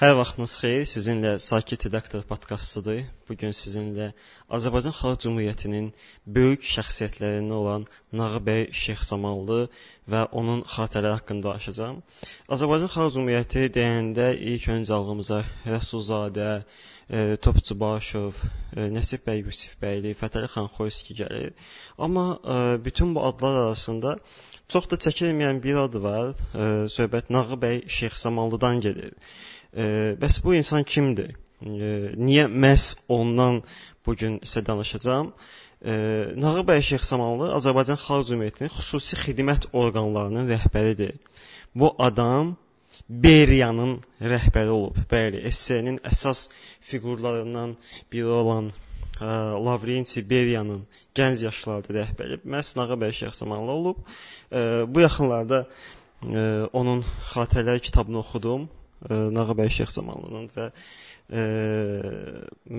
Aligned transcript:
Hər 0.00 0.14
vaxtınız 0.16 0.52
xeyir. 0.56 0.84
Sizinlə 0.88 1.30
Sakit 1.44 1.82
Redaktor 1.84 2.22
podkastıdır. 2.24 3.02
Bu 3.28 3.34
gün 3.40 3.50
sizinlə 3.52 4.06
Azərbaycan 4.56 4.94
Xalq 4.96 5.18
Cümhuriyyətinin 5.26 5.90
böyük 6.36 6.62
şəxsiyyətlərindən 6.74 7.52
olan 7.52 7.84
Nağı 8.20 8.40
bəy 8.46 8.64
Şeyxsamanlı 8.82 9.58
və 10.14 10.22
onun 10.40 10.62
xatirələri 10.76 11.18
haqqında 11.18 11.50
danışacağam. 11.50 11.98
Azərbaycan 12.56 12.92
Xalq 12.94 13.12
Cümhuriyyəti 13.18 13.66
deyəndə 13.74 14.30
ilk 14.54 14.70
öncə 14.76 14.96
ağlımıza 14.96 15.42
Rəsulzadə, 15.66 16.48
e, 17.10 17.36
Topçubaşov, 17.48 18.40
e, 18.78 18.88
Nəsib 18.96 19.28
bəy 19.28 19.44
Yusifbəyli, 19.44 20.16
Fətəli 20.22 20.48
xan 20.54 20.72
Xoyski 20.78 21.18
gəlir. 21.20 21.52
Amma 21.98 22.26
e, 22.40 22.56
bütün 22.88 23.12
bu 23.14 23.28
adlar 23.28 23.66
arasında 23.66 24.16
çox 24.72 24.88
da 24.88 25.02
çəkilməyən 25.10 25.60
bir 25.68 25.84
adı 25.84 26.04
var. 26.08 26.34
E, 26.56 26.72
söhbət 26.96 27.28
Nağı 27.36 27.60
bəy 27.68 27.84
Şeyxsamanlıdan 28.00 28.80
gedir. 28.88 29.12
E, 29.76 30.16
bəs 30.20 30.40
bu 30.44 30.54
insan 30.58 30.84
kimdir? 30.84 31.34
E, 31.62 31.90
niyə 32.18 32.46
məhz 32.48 32.94
ondan 33.08 33.62
bu 34.06 34.16
gün 34.16 34.40
sizə 34.42 34.64
danışacağam? 34.66 35.32
E, 35.84 35.92
Nağı 36.36 36.64
bəy 36.70 36.82
Şeyxsamanlı 36.90 37.52
Azərbaycan 37.58 38.00
Xalq 38.06 38.26
Cümhuriyyətinin 38.30 38.72
xüsusi 38.76 39.18
xidmət 39.24 39.70
orqanlarının 39.72 40.50
rəhbəridir. 40.50 41.14
Bu 41.74 41.94
adam 41.98 42.56
Beriyanın 43.08 43.96
rəhbəri 44.32 44.70
olub. 44.70 44.98
Bəli, 45.10 45.40
SSR-nin 45.50 45.96
əsas 46.06 46.48
fiqurlarından 46.90 47.72
biri 48.12 48.28
olan 48.40 48.68
ə, 48.70 49.30
Lavrenti 49.66 50.22
Beriyanın 50.30 50.84
gənc 51.16 51.42
yaşlarda 51.46 51.94
rəhbəri 51.96 52.40
məhz 52.44 52.74
Nağı 52.78 52.98
bəy 53.00 53.14
Şeyxsamanlı 53.22 53.78
olub. 53.78 54.04
Ə, 54.50 54.84
bu 54.90 55.02
yaxınlarda 55.06 55.64
ə, 55.64 56.44
onun 56.72 57.02
xatirələri 57.32 57.82
kitabını 57.88 58.22
oxudum. 58.22 58.68
Nağabəy 59.08 59.70
Şeyx 59.72 59.94
zamanının 59.96 60.48
və 60.56 60.66
e, 61.32 61.44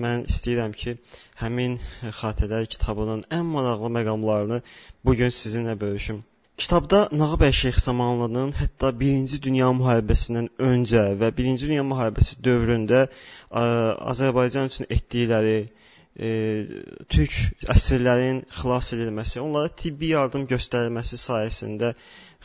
mən 0.04 0.26
istəyirəm 0.30 0.74
ki, 0.82 0.96
həmin 1.42 1.78
xatirələr 2.20 2.68
kitabının 2.70 3.24
ən 3.38 3.48
maraqlı 3.54 3.90
məqamlarını 3.98 4.60
bu 5.04 5.14
gün 5.18 5.34
sizinlə 5.34 5.74
bölüşüm. 5.80 6.22
Kitabda 6.62 7.08
Nağabəy 7.10 7.52
Şeyx 7.62 7.82
zamanlının 7.88 8.52
hətta 8.54 8.92
1-ci 9.02 9.42
Dünya 9.42 9.72
müharibəsindən 9.74 10.50
öncə 10.70 11.04
və 11.18 11.32
1-ci 11.38 11.66
Dünya 11.66 11.82
müharibəsi 11.82 12.38
dövründə 12.44 13.06
ə, 13.08 13.62
Azərbaycan 14.12 14.70
üçün 14.70 14.86
etdikləri 14.86 15.56
e, 15.62 16.30
türk 17.08 17.34
əsirlərin 17.74 18.44
xilas 18.60 18.92
edilməsi, 18.94 19.40
onlara 19.40 19.72
tibbi 19.82 20.12
yardım 20.12 20.46
göstərilməsi 20.50 21.18
sayəsində 21.24 21.94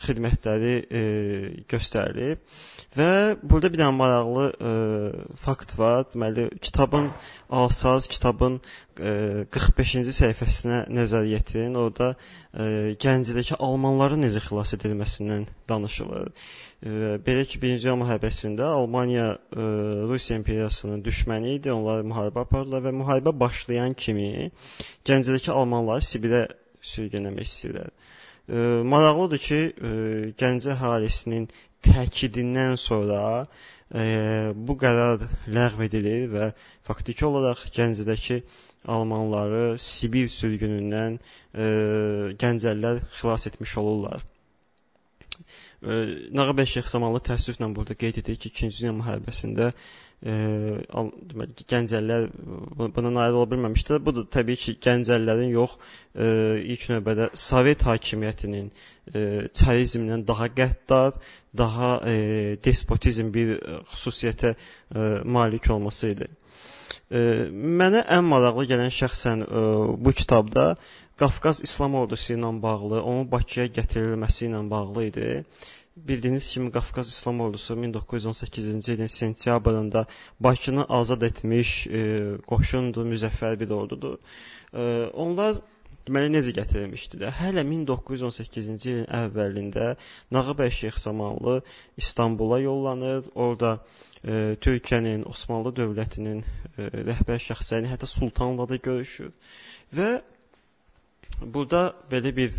xidmətləri 0.04 0.74
e, 0.90 1.02
göstərilib. 1.70 2.42
Və 2.96 3.10
burada 3.42 3.68
bir 3.72 3.80
dənə 3.82 3.94
maraqlı 3.94 4.44
e, 4.50 4.70
fakt 5.44 5.74
var. 5.78 6.06
Deməli, 6.12 6.48
kitabın 6.64 7.10
alsaz, 7.60 8.06
kitabın 8.10 8.60
e, 8.98 9.44
45-ci 9.54 10.14
səhifəsinə 10.16 10.84
nəzər 10.96 11.28
yetirin. 11.28 11.76
Orada 11.78 12.14
e, 12.14 12.96
Gəncədəki 13.04 13.58
almanların 13.58 14.24
necə 14.24 14.42
xilas 14.46 14.74
edilməsindən 14.78 15.46
danışılır. 15.68 16.32
E, 16.32 16.90
belə 17.26 17.44
ki, 17.50 17.60
1-ci 17.60 17.84
Dünya 17.84 17.96
müharibəsində 18.00 18.70
Almaniya 18.78 19.28
e, 19.36 19.68
Rusiya 20.10 20.38
imperiyasının 20.40 21.02
düşməni 21.04 21.58
idi. 21.58 21.74
Onlar 21.74 22.06
müharibə 22.06 22.46
apardılar 22.46 22.86
və 22.88 22.94
müharibə 23.02 23.34
başlayan 23.44 23.98
kimi 23.98 24.50
Gəncədəki 25.08 25.52
almanları 25.54 26.06
Sibirə 26.08 26.46
sürgünləmək 26.94 27.50
istəyirlər. 27.50 27.92
Maraqlıdır 28.48 29.40
ki, 29.44 29.60
e, 29.76 29.90
Gəncə 30.40 30.72
əhalisinin 30.72 31.48
təkidindən 31.84 32.78
sonra 32.80 33.20
e, 33.92 34.04
bu 34.54 34.76
qərar 34.80 35.26
ləğv 35.52 35.84
edilir 35.88 36.24
və 36.32 36.48
faktiki 36.88 37.26
olaraq 37.28 37.66
Gəncədəki 37.76 38.40
almanları 38.88 39.76
Sibir 39.78 40.32
sürgünündən 40.32 41.18
e, 41.18 41.68
Gəncəlilər 42.40 43.04
xilas 43.20 43.46
etmiş 43.52 43.76
olurlar. 43.82 44.24
E, 45.84 45.94
Nağabəy 46.32 46.72
Şeyxsamanlı 46.72 47.20
təəssüflə 47.28 47.68
burada 47.76 47.98
qeyd 48.00 48.22
edir 48.22 48.40
ki, 48.40 48.54
2-ci 48.54 48.80
Dünya 48.80 48.96
müharibəsində 49.02 49.72
e, 50.22 50.34
deməli 51.30 51.66
Gəncəllər 51.72 52.28
bundan 52.78 53.20
ayrı 53.22 53.38
ola 53.40 53.50
bilməmişdi. 53.52 54.00
Bu 54.04 54.14
da 54.16 54.24
təbii 54.38 54.58
ki, 54.62 54.76
Gəncəllərin 54.84 55.52
yox, 55.54 55.76
e, 56.14 56.28
ilk 56.74 56.88
növbədə 56.92 57.30
Sovet 57.38 57.84
hakimiyyətinin 57.86 58.70
e, 59.14 59.22
çarizmdən 59.60 60.26
daha 60.28 60.50
qəddar, 60.60 61.18
daha 61.56 61.92
e, 62.10 62.16
despotizm 62.64 63.32
bir 63.34 63.56
xüsusiyyətə 63.94 64.54
e, 64.54 65.08
malik 65.24 65.70
olması 65.70 66.14
idi. 66.14 66.30
E, 67.08 67.20
mənə 67.80 68.04
ən 68.18 68.26
maraqlı 68.28 68.66
gələn 68.72 68.94
şəxsən 68.94 69.44
e, 69.46 69.66
bu 70.04 70.12
kitabda 70.12 70.72
Qafqaz 71.18 71.58
İslam 71.66 71.96
ordusu 71.98 72.36
ilə 72.36 72.50
bağlı, 72.62 73.00
onun 73.02 73.24
Bakıya 73.30 73.66
gətirilməsi 73.74 74.44
ilə 74.46 74.60
bağlı 74.70 75.06
idi. 75.08 75.30
Bildiyiniz 76.06 76.50
kimi 76.50 76.70
Qafqaz 76.72 77.08
İslam 77.08 77.40
Ordusu 77.40 77.74
1918-ci 77.74 78.92
ilin 78.92 79.06
sentyabrında 79.06 80.06
Bakını 80.40 80.84
azad 80.84 81.22
etmiş 81.22 81.86
e, 81.86 82.00
qoşundur, 82.46 83.06
müzəffər 83.06 83.58
bir 83.60 83.70
ordudur. 83.70 84.18
E, 84.74 84.82
onlar 85.24 85.58
deməli 86.06 86.30
necə 86.36 86.54
gətirilmişdi 86.60 87.20
də? 87.22 87.32
Hələ 87.40 87.64
1918-ci 87.72 88.90
ilin 88.92 89.08
əvvəlində 89.22 89.88
Nağabəy 90.32 90.70
Şeyxsamanlı 90.80 91.62
İstanbula 91.96 92.60
yollanır. 92.60 93.24
Orada 93.34 93.74
e, 94.24 94.56
Türkiyənin, 94.60 95.26
Osmanlı 95.32 95.74
dövlətinin 95.80 96.44
e, 96.44 96.90
rəhbər 97.10 97.42
şəxsləri, 97.50 97.90
hətta 97.94 98.06
sultanla 98.06 98.68
da 98.68 98.76
görüşür. 98.76 99.32
Və 99.94 100.20
burada 101.40 101.82
belə 102.10 102.32
bir 102.36 102.54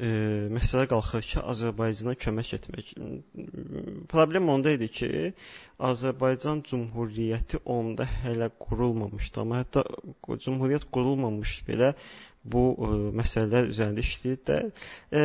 e, 0.00 0.08
məsələ 0.54 0.86
qalxır 0.90 1.26
ki, 1.26 1.40
Azərbaycana 1.52 2.14
kömək 2.24 2.52
etmək. 2.58 2.92
Problem 4.12 4.48
onda 4.54 4.74
idi 4.76 4.88
ki, 5.00 5.10
Azərbaycan 5.90 6.62
Cümhuriyyəti 6.70 7.62
onda 7.76 8.06
hələ 8.22 8.50
qurulmamışdı, 8.64 9.42
amma 9.44 9.62
hətta 9.62 9.84
Cümhuriyyət 10.46 10.88
qurulmamış 10.94 11.60
belə 11.68 11.94
bu 12.44 12.62
ə, 12.72 12.88
e, 12.88 13.10
məsələlər 13.20 13.68
üzərində 13.72 14.04
işləyir 14.04 14.38
də. 14.48 14.58
E, 15.12 15.24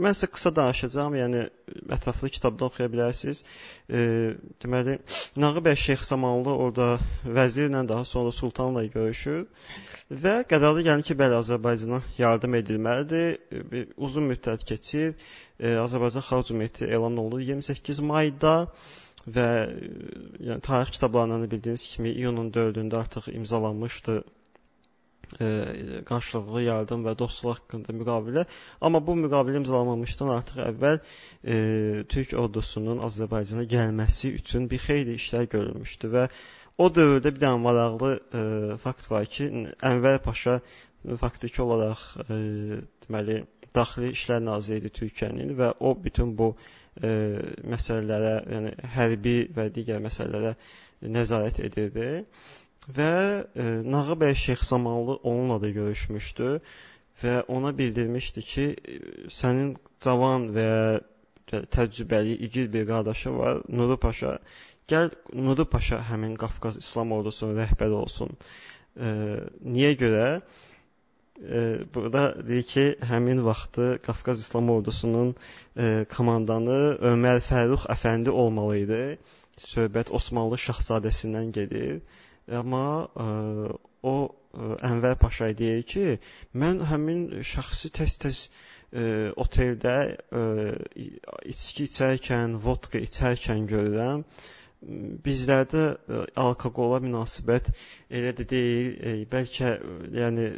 mən 0.00 0.16
sizə 0.16 0.30
qısa 0.32 0.52
danışacağam, 0.56 1.16
yəni 1.20 1.44
ətraflı 1.98 2.30
kitabda 2.36 2.68
oxuya 2.68 2.88
bilərsiniz. 2.92 3.42
E, 3.88 4.00
deməli, 4.62 4.98
Nağı 5.36 5.62
bəy 5.64 5.76
Şeyxsamanlı 5.84 6.54
orada 6.54 6.88
vəzirlə, 7.24 7.84
daha 7.88 8.06
sonra 8.08 8.32
sultanla 8.32 8.86
görüşür 8.94 9.44
və 10.08 10.38
qərara 10.48 10.80
gəlir 10.84 11.04
ki, 11.04 11.16
bəli 11.20 11.36
Azərbaycana 11.36 12.00
yardım 12.18 12.54
edilməlidir. 12.62 13.36
Bir 13.72 13.90
uzun 13.96 14.30
müddət 14.30 14.64
keçir. 14.68 15.12
E, 15.60 15.74
Azərbaycan 15.76 16.24
Xalq 16.24 16.48
Cümhuriyyəti 16.48 16.88
elan 16.88 17.18
olundu 17.20 17.42
28 17.44 18.00
mayda 18.00 18.54
və 19.28 19.48
yəni 20.40 20.62
tarix 20.64 20.94
kitablarından 20.96 21.44
da 21.44 21.50
bildiyiniz 21.50 21.84
kimi 21.92 22.14
iyunun 22.16 22.50
4-də 22.54 22.96
artıq 22.96 23.28
imzalanmışdı 23.34 24.22
e, 25.40 25.48
qarşılıqlı 26.08 26.62
yardım 26.62 27.04
və 27.06 27.14
dostluq 27.18 27.58
haqqında 27.58 27.94
müqavilə. 28.00 28.44
Amma 28.80 29.00
bu 29.06 29.16
müqavilə 29.22 29.60
imzalanmamışdan 29.62 30.32
artıq 30.36 30.62
əvvəl 30.66 31.00
e, 31.00 31.56
Türk 32.12 32.34
ordusunun 32.42 33.02
Azərbaycana 33.08 33.66
gəlməsi 33.74 34.34
üçün 34.40 34.68
bir 34.70 34.82
xeyli 34.86 35.18
işlər 35.20 35.48
görülmüşdü 35.54 36.12
və 36.16 36.28
o 36.78 36.88
dövrdə 36.94 37.34
bir 37.34 37.44
dənə 37.44 37.62
maraqlı 37.62 38.12
e, 38.16 38.42
fakt 38.82 39.10
var 39.10 39.28
ki, 39.36 39.50
Ənvər 39.92 40.20
Paşa 40.24 40.60
faktiki 41.20 41.62
olaraq 41.62 42.04
e, 42.24 42.42
deməli 43.06 43.42
Daxili 43.74 44.12
İşlər 44.16 44.44
Naziri 44.44 44.86
idi 44.86 44.92
Türkiyənin 44.96 45.54
və 45.58 45.72
o 45.84 45.92
bütün 46.04 46.32
bu 46.38 46.54
e, 47.02 47.10
məsələlərə, 47.74 48.34
yəni 48.54 48.72
hərbi 48.94 49.36
və 49.54 49.68
digər 49.74 50.00
məsələlərə 50.02 50.54
nəzarət 51.14 51.60
edirdi 51.68 52.08
və 52.96 53.14
e, 53.54 53.64
Nağı 53.84 54.16
bəy 54.20 54.34
Şeyxsamanlı 54.34 55.18
onunla 55.22 55.60
da 55.62 55.70
görüşmüşdü 55.70 56.60
və 57.22 57.34
ona 57.48 57.72
bildirmişdi 57.78 58.42
ki, 58.42 58.66
sənin 59.34 59.74
cavan 60.04 60.48
və 60.54 60.70
təcrübəli 61.50 62.36
igid 62.46 62.72
bir 62.72 62.86
qardaşı 62.86 63.32
var, 63.34 63.62
Nuru 63.68 63.96
Paşa. 63.96 64.38
Gəl 64.88 65.10
Nuru 65.34 65.64
Paşa 65.64 66.00
həmin 66.10 66.36
Qafqaz 66.40 66.78
İslam 66.78 67.12
ordusunun 67.12 67.58
rəhbəri 67.58 67.96
olsun. 68.02 68.30
E, 68.96 69.08
niyə 69.64 69.92
görə? 70.00 70.28
E, 71.38 71.60
burada 71.94 72.22
deyir 72.48 72.66
ki, 72.72 72.86
həmin 73.10 73.42
vaxtı 73.44 73.98
Qafqaz 74.06 74.40
İslam 74.44 74.70
ordusunun 74.76 75.34
e, 75.76 76.06
komandanı 76.16 76.78
Ömər 77.12 77.42
Fərux 77.50 77.88
əfəndi 77.94 78.30
olmalı 78.30 78.78
idi. 78.84 79.02
Söhbət 79.58 80.12
Osmanlı 80.14 80.56
şahzadəsindən 80.68 81.52
gedir. 81.52 82.00
Amma 82.48 82.84
ə, 83.04 83.24
e, 83.24 83.72
o 84.08 84.14
ə, 84.24 84.32
e, 84.32 84.68
Ənvər 84.88 85.18
Paşa 85.20 85.50
deyir 85.56 85.84
ki, 85.88 86.18
mən 86.56 86.84
həmin 86.88 87.42
şəxsi 87.46 87.90
tez-tez 87.96 88.46
ə, 88.46 89.32
oteldə 89.36 89.96
ə, 90.32 90.44
içki 91.52 91.88
içərkən, 91.88 92.56
vodka 92.64 93.00
içərkən 93.04 93.66
görürəm 93.68 94.24
bizlərdə 95.24 95.84
ə, 95.90 96.24
alkoqola 96.38 97.00
münasibət 97.04 97.72
elə 98.08 98.34
də 98.38 98.46
deyil. 98.48 98.92
Ə, 98.96 99.14
bəlkə 99.30 99.74
yəni 100.14 100.50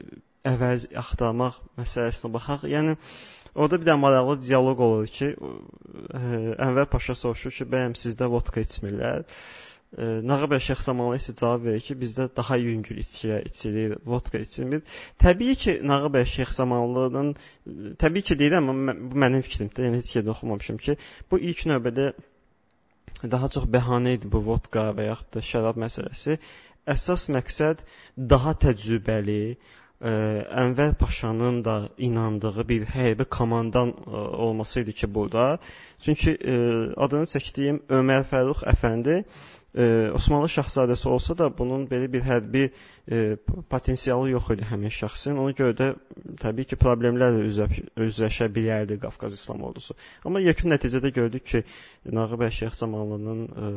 əvəz 0.48 0.90
axtarmaq 0.96 1.60
məsələsinə 1.80 2.32
baxaq. 2.36 2.68
Yəni 2.70 2.96
orada 3.54 3.80
bir 3.80 3.88
də 3.88 3.96
maraqlı 3.98 4.38
dialoq 4.44 4.84
olur 4.86 5.10
ki, 5.10 5.32
ə, 5.34 6.22
Ənvər 6.68 6.90
Paşa 6.92 7.16
soruşur 7.18 7.56
ki, 7.56 7.68
bəyəm 7.72 7.96
sizdə 7.98 8.28
vodka 8.30 8.62
içmirlər? 8.62 9.26
Nağabəy 9.98 10.60
Şeyx 10.62 10.84
Zamanlı 10.86 11.16
isə 11.18 11.32
cavab 11.34 11.64
verir 11.66 11.82
ki, 11.82 11.96
bizdə 11.98 12.28
daha 12.36 12.56
yüngül 12.62 13.00
içkilə 13.02 13.40
içilir, 13.48 13.96
vodka 14.06 14.38
içilmir. 14.38 14.84
Təbii 15.18 15.56
ki, 15.58 15.74
Nağabəy 15.82 16.28
Şeyx 16.30 16.54
Zamanlının 16.60 17.32
təbii 17.98 18.22
ki 18.28 18.36
deyirəm, 18.38 18.70
amma 18.70 18.94
bu 18.94 19.18
mənim 19.18 19.42
fikrimdir. 19.42 19.88
Yəni 19.88 20.04
heç 20.04 20.14
yerdə 20.14 20.30
oxumamışam 20.36 20.78
ki, 20.78 20.96
bu 21.30 21.42
ilk 21.42 21.66
növbədə 21.72 22.12
daha 23.34 23.50
çox 23.50 23.66
bəhanə 23.66 24.14
idi 24.20 24.30
bu 24.30 24.44
vodka 24.46 24.92
və 24.94 25.10
yaxud 25.10 25.34
da 25.34 25.44
şərab 25.50 25.82
məsələsi. 25.82 26.38
Əsas 26.94 27.26
məqsəd 27.34 27.82
daha 28.30 28.54
təcrübəli, 28.62 29.42
ə, 29.50 30.16
Ənvər 30.62 30.94
Paşanın 31.02 31.64
da 31.66 31.80
inandığı 31.98 32.62
bir 32.68 32.86
hərbi 32.94 33.26
komandan 33.26 33.90
ə, 33.90 34.26
olması 34.46 34.86
idi 34.86 35.00
ki, 35.02 35.14
burada. 35.14 35.56
Çünki 36.00 36.38
ə, 36.38 36.58
adını 36.94 37.26
çəkdiyim 37.34 37.88
Ömər 37.90 38.30
Fərux 38.30 38.62
əfəndi 38.70 39.24
e, 39.74 40.10
Osmanlı 40.14 40.48
şahzadəsi 40.48 41.08
olsa 41.08 41.36
da 41.38 41.46
bunun 41.58 41.86
belə 41.90 42.08
bir 42.12 42.22
hərbi 42.26 42.62
e, 43.10 43.36
potensialı 43.70 44.30
yox 44.34 44.50
idi 44.54 44.66
həmin 44.70 44.92
şəxsin. 44.94 45.38
Ona 45.38 45.54
görə 45.58 45.76
də 45.78 45.88
təbii 46.42 46.68
ki, 46.70 46.78
problemlərlə 46.80 47.44
üzə, 47.46 47.68
üzləşə 48.06 48.50
bilərdi 48.54 48.98
Qafqaz 49.02 49.36
İslam 49.38 49.62
ordusu. 49.68 49.96
Amma 50.24 50.42
yekun 50.44 50.74
nəticədə 50.74 51.12
gördük 51.14 51.46
ki, 51.52 51.64
Nağıbəy 52.10 52.50
Şeyx 52.60 52.82
Zamanlının 52.84 53.44
e, 53.46 53.72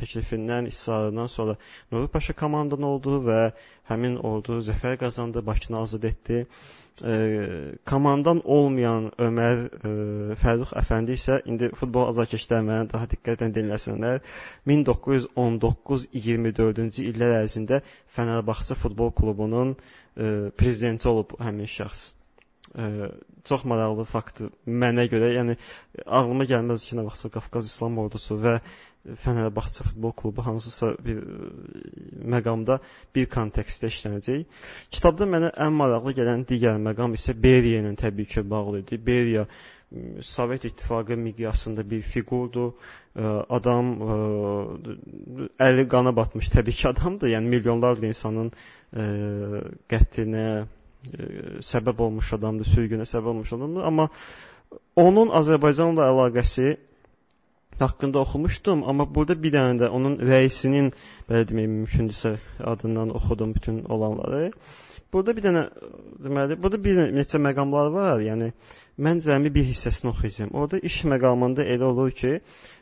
təklifindən, 0.00 0.68
israrından 0.72 1.30
sonra 1.32 1.56
Nuru 1.92 2.08
Paşa 2.12 2.36
komandan 2.36 2.82
oldu 2.82 3.22
və 3.28 3.52
həmin 3.88 4.18
ordu 4.20 4.60
zəfər 4.64 4.98
qazandı, 5.00 5.46
Bakını 5.46 5.80
azad 5.84 6.02
etdi 6.04 6.46
e, 7.02 7.74
komandan 7.88 8.42
olmayan 8.44 9.10
Ömər 9.20 9.68
e, 9.68 9.70
Fərux 10.40 10.72
əfəndi 10.80 11.12
isə 11.18 11.34
indi 11.48 11.66
futbol 11.78 12.04
azarkeşlər 12.10 12.62
məni 12.66 12.86
daha 12.92 13.06
diqqətlə 13.12 13.48
dinləsinlər. 13.56 14.16
1919-24-cü 14.68 17.00
illər 17.12 17.32
ərzində 17.42 17.76
Fənərbağçı 18.16 18.74
futbol 18.82 19.10
klubunun 19.16 19.68
e, 19.74 19.76
prezidenti 20.58 21.06
olub 21.10 21.28
həmin 21.42 21.68
şəxs. 21.78 22.02
E, 22.76 22.78
çox 23.48 23.62
maraqlı 23.68 24.04
faktdır 24.08 24.48
mənə 24.66 25.04
görə. 25.12 25.28
Yəni 25.38 25.54
ağlıma 26.04 26.44
gəlməz 26.50 26.80
ki, 26.88 26.92
nə 26.98 27.02
vaxtsa 27.06 27.28
Qafqaz 27.32 27.64
İslam 27.70 27.94
ordusu 28.02 28.34
və 28.42 28.54
Fənərbağçı 29.24 29.84
futbol 29.88 30.12
klubu 30.12 30.46
hansısa 30.46 30.92
bir 31.04 31.18
e, 31.22 31.48
məqamda 32.34 32.78
bir 33.14 33.26
kontekstdə 33.32 33.90
işlənəcək. 33.92 34.44
Kitabda 34.90 35.28
mənə 35.28 35.50
ən 35.64 35.74
maraqlı 35.80 36.14
gələn 36.20 36.44
digər 36.48 36.78
məqam 36.82 37.16
isə 37.18 37.34
Beriya 37.42 37.82
ilə 37.82 37.94
təbii 37.96 38.28
ki, 38.28 38.44
bağlı 38.50 38.84
idi. 38.84 39.00
Beriya 39.06 39.46
Sovet 40.20 40.64
İttifaqı 40.64 41.16
miqyasında 41.16 41.90
bir 41.90 42.02
fiqurdur. 42.02 42.72
E, 43.16 43.22
adam 43.58 43.94
e, 44.08 44.18
əli 45.68 45.88
qana 45.88 46.16
batmış 46.16 46.50
təbii 46.56 46.76
ki, 46.80 46.88
adamdır. 46.88 47.32
Yəni 47.36 47.54
milyonlarla 47.54 48.12
insanın 48.14 48.52
qətlinə 49.92 50.44
səbəb 51.60 52.00
olmuş 52.02 52.32
adamdır, 52.38 52.66
sürgünə 52.66 53.04
səbəb 53.08 53.34
olmuş 53.34 53.52
adamdır. 53.52 53.84
Amma 53.84 54.08
onun 54.96 55.28
Azərbaycanla 55.28 56.08
əlaqəsi 56.12 56.76
haqqında 57.84 58.18
oxumuşdum, 58.24 58.84
amma 58.88 59.06
burada 59.14 59.36
bir 59.42 59.54
dənə 59.54 59.78
də 59.82 59.88
onun 59.94 60.18
rəisinin, 60.30 60.92
belə 61.28 61.46
demək 61.48 61.70
mümkündürsə, 61.74 62.36
adından 62.72 63.14
oxudum 63.16 63.54
bütün 63.54 63.84
olanları. 63.84 64.50
Burada 65.12 65.32
bir 65.36 65.44
dənə 65.46 65.62
deməli, 66.24 66.58
burada 66.62 66.78
bir 66.84 66.98
neçə 67.16 67.40
məqamlar 67.40 67.88
var. 67.94 68.20
Yəni 68.20 68.50
mən 69.00 69.22
cəmi 69.24 69.52
bir 69.54 69.64
hissəsini 69.70 70.10
oxuyacağam. 70.10 70.50
Orada 70.52 70.80
iş 70.90 70.98
məqamında 71.08 71.64
elə 71.64 71.88
olur 71.88 72.10
ki, 72.10 72.40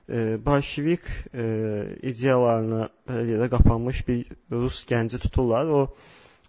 e, 0.09 0.39
bolşevik 0.47 1.07
e, 1.35 1.45
ideyalarına 2.03 2.89
belə 3.09 3.51
qapanmış 3.51 4.03
bir 4.09 4.25
rus 4.51 4.83
gənci 4.91 5.21
tuturlar. 5.23 5.71
O 5.71 5.83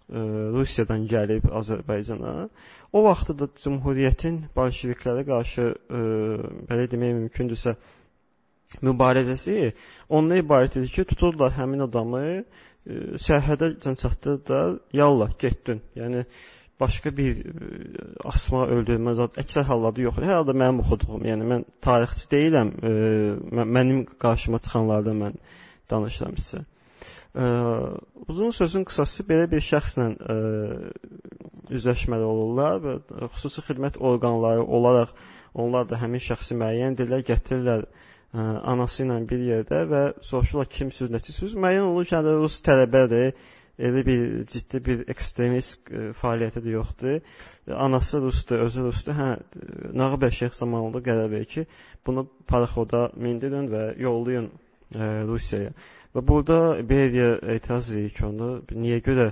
e, 0.08 0.18
Rusiyadan 0.56 1.06
gəlib 1.06 1.46
Azərbaycana. 1.60 2.48
O 2.92 3.04
vaxtda 3.04 3.38
da 3.44 3.48
cümhuriyyətin 3.62 4.40
bolşeviklərə 4.56 5.24
qarşı 5.30 5.68
e, 5.70 6.02
belə 6.70 6.90
demək 6.90 7.14
mümkündürsə 7.20 7.76
mübarizəsi 8.84 9.72
ondan 10.08 10.42
ibarət 10.42 10.78
idi 10.80 10.92
ki, 10.92 11.04
tuturdular 11.12 11.54
həmin 11.56 11.86
adamı, 11.86 12.22
e, 12.38 13.00
sərhədə 13.20 13.74
can 13.84 13.98
çatdırdılar, 13.98 14.78
yallah, 14.96 15.34
getdin. 15.40 15.82
Yəni 15.96 16.24
başqa 16.80 17.12
bir 17.16 17.42
e, 17.42 18.06
asma, 18.28 18.66
öldürmə 18.74 19.14
zad 19.18 19.38
əksər 19.42 19.68
hallarda 19.70 20.04
yox. 20.04 20.20
Hər 20.22 20.40
halda 20.40 20.56
mənim 20.62 20.82
oxuduğum, 20.84 21.24
yəni 21.30 21.52
mən 21.52 21.68
tarixçi 21.84 22.28
deyiləm, 22.34 22.74
e, 22.90 23.64
mənim 23.64 24.04
qarşıma 24.20 24.60
çıxanlardan 24.66 25.24
mən 25.24 25.40
danışıram 25.90 26.36
sizə. 26.36 26.64
Ə, 27.38 27.46
uzun 28.26 28.50
sözün 28.56 28.86
qısası 28.88 29.24
belə 29.28 29.44
bir 29.50 29.60
şəxslə 29.62 30.06
ə, 30.16 30.36
üzləşməli 31.76 32.24
olurlar 32.24 32.80
və 32.82 32.94
xüsusi 33.36 33.62
xidmət 33.66 33.98
orqanları 34.00 34.64
olaraq 34.64 35.12
onlar 35.54 35.86
da 35.90 35.98
həmin 36.00 36.22
şəxsi 36.24 36.56
müəyyəndirlər, 36.58 37.24
gətirirlər 37.28 37.84
ə, 38.34 38.42
anası 38.72 39.04
ilə 39.04 39.18
bir 39.28 39.44
yerdə 39.44 39.84
və 39.90 40.02
soruşurlar 40.24 40.68
kimsiniz, 40.72 41.12
nəçisiniz? 41.14 41.54
Müəyyən 41.56 41.88
olur 41.88 42.08
ki, 42.08 42.14
yəni 42.16 42.36
rus 42.42 42.58
tələbədir. 42.66 43.32
Elə 43.78 44.00
bir 44.02 44.22
ciddi 44.50 44.80
bir 44.84 45.04
ekstremist 45.12 45.90
ə, 45.90 46.08
fəaliyyəti 46.18 46.62
də 46.64 46.72
yoxdur. 46.74 47.20
Anası 47.86 48.20
rusdur, 48.24 48.64
özü 48.66 48.88
rusdur. 48.88 49.14
Hə, 49.14 49.28
Nağıbəy 49.96 50.34
Şeyx 50.40 50.58
zamanında 50.64 51.02
qərar 51.06 51.30
verir 51.30 51.48
ki, 51.52 51.66
bunu 52.06 52.26
paraxoda 52.50 53.08
mindirin 53.16 53.70
və 53.72 53.84
yollayın 54.02 54.50
ə, 54.50 55.12
Rusiyaya. 55.30 55.76
Və 56.16 56.24
burada 56.26 56.58
Beriya 56.88 57.36
etiraz 57.54 57.92
edir 57.92 58.10
ki, 58.16 58.26
onu 58.26 58.50
niyə 58.72 58.98
görə 59.04 59.30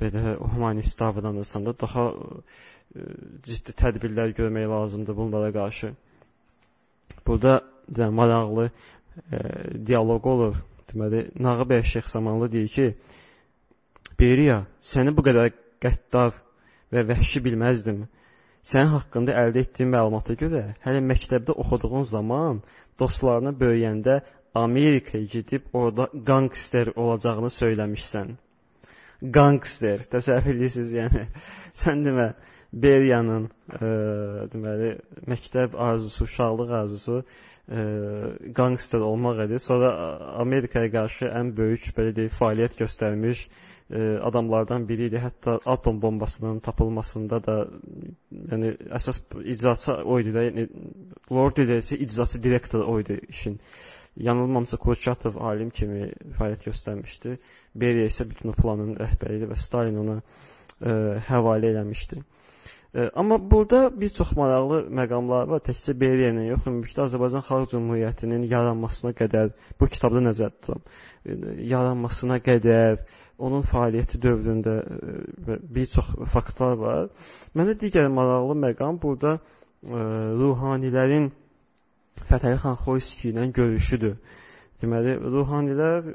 belə 0.00 0.34
humanist 0.54 0.98
davranırsan 1.00 1.70
da 1.70 1.76
daha 1.80 2.10
ə, 2.10 3.06
ciddi 3.46 3.76
tədbirlər 3.78 4.34
görmək 4.36 4.68
lazımdır 4.74 5.16
bunlara 5.16 5.52
qarşı. 5.54 5.94
Burada 7.26 7.60
də 7.90 8.08
maraqlı 8.10 8.70
e, 8.70 9.38
dialoq 9.86 10.26
olur. 10.28 10.56
Deməli, 10.90 11.24
Nağıbəy 11.40 11.84
Şeyx 11.84 12.12
Zamanlı 12.16 12.52
deyir 12.52 12.68
ki, 12.68 12.88
Beriya, 14.20 14.60
səni 14.82 15.14
bu 15.16 15.24
qədər 15.26 15.50
qəddar 15.82 16.36
və 16.94 17.02
vəhşi 17.08 17.42
bilməzdim. 17.44 18.04
Sənin 18.64 18.92
haqqında 18.92 19.34
əldə 19.40 19.64
etdiyim 19.64 19.90
məlumata 19.92 20.36
görə, 20.40 20.62
hələ 20.84 21.00
məktəbdə 21.04 21.56
oxuduğun 21.64 22.06
zaman 22.08 22.62
dostlarına 23.00 23.52
böyüyəndə 23.60 24.20
Amerikaya 24.54 25.24
gedib 25.24 25.66
orada 25.72 26.08
gangster 26.14 26.92
olacağını 26.96 27.50
söyləmişsən. 27.50 28.30
Gangster, 29.34 30.04
təsəvvür 30.14 30.54
edirsiniz, 30.56 30.92
yəni 31.00 31.26
sən 31.82 32.04
demə 32.06 32.28
Beriyanın 32.82 33.44
e, 33.70 33.88
deməli 34.50 34.90
məktəb 35.30 35.76
arzusu, 35.78 36.24
uşaqlıq 36.24 36.72
arzusu 36.80 37.20
e, 37.70 37.82
gangster 38.56 39.00
olmaq 39.00 39.44
idi. 39.46 39.58
Sonra 39.62 39.92
Amerikaya 40.42 40.90
qarşı 40.90 41.30
ən 41.30 41.52
böyük 41.56 41.92
belə 41.96 42.14
deyək 42.16 42.34
fəaliyyət 42.40 42.76
göstərmiş 42.80 43.44
e, 43.46 44.00
adamlardan 44.30 44.88
biri 44.88 45.08
idi. 45.10 45.20
Hətta 45.22 45.60
atom 45.76 46.02
bombasının 46.02 46.60
tapılmasında 46.66 47.40
da 47.46 47.56
yəni 48.52 48.74
əsas 48.98 49.22
icraçı 49.44 50.00
o 50.02 50.18
idi 50.20 50.34
də. 50.34 50.46
Yəni 50.50 50.68
Lord 51.32 51.56
Dilesi 51.56 51.96
icraçı 51.96 52.42
direktor 52.42 52.88
o 52.88 53.00
idi 53.00 53.20
işin. 53.28 53.60
Yanılmamsa 54.16 54.76
Kurçatov 54.76 55.38
alim 55.42 55.70
kimi 55.70 56.10
fəaliyyət 56.38 56.68
göstərmişdi. 56.70 57.38
Beriya 57.74 58.10
isə 58.10 58.26
bütün 58.30 58.50
o 58.50 58.58
planın 58.58 58.94
rəhbəri 58.98 59.40
idi 59.40 59.48
və 59.50 59.56
Stalin 59.58 59.98
ona 60.04 60.20
ə, 60.20 60.92
həvalə 61.30 61.72
eləmişdi. 61.72 62.20
Amma 62.94 63.50
burada 63.50 64.00
bir 64.00 64.08
çox 64.08 64.32
maraqlı 64.38 64.84
məqamlar 64.94 65.48
var. 65.50 65.62
Təkcə 65.66 65.96
Beriya 65.98 66.28
ilə 66.30 66.44
yox, 66.46 66.66
ümumilikdə 66.70 67.02
Azərbaycan 67.08 67.42
Xalq 67.48 67.72
Cümhuriyyətinin 67.72 68.44
yaranmasına 68.46 69.10
qədər 69.18 69.50
bu 69.80 69.88
kitabda 69.90 70.22
nəzərdə 70.22 70.54
tuturam. 70.60 70.84
Yaranmasına 71.72 72.38
qədər, 72.46 73.02
onun 73.42 73.66
fəaliyyəti 73.66 74.20
dövründə 74.22 74.76
bir 75.74 75.90
çox 75.90 76.12
faktlar 76.30 76.78
var. 76.78 77.10
Mənə 77.58 77.74
digər 77.82 78.06
maraqlı 78.14 78.58
məqam 78.62 79.02
burada 79.02 79.40
ruhanilərin 80.44 81.32
Fətəli 82.30 82.60
xan 82.62 82.76
Xoyski 82.78 83.32
ilə 83.32 83.48
görüşüdür. 83.58 84.14
Deməli, 84.78 85.16
ruhanilər 85.34 86.06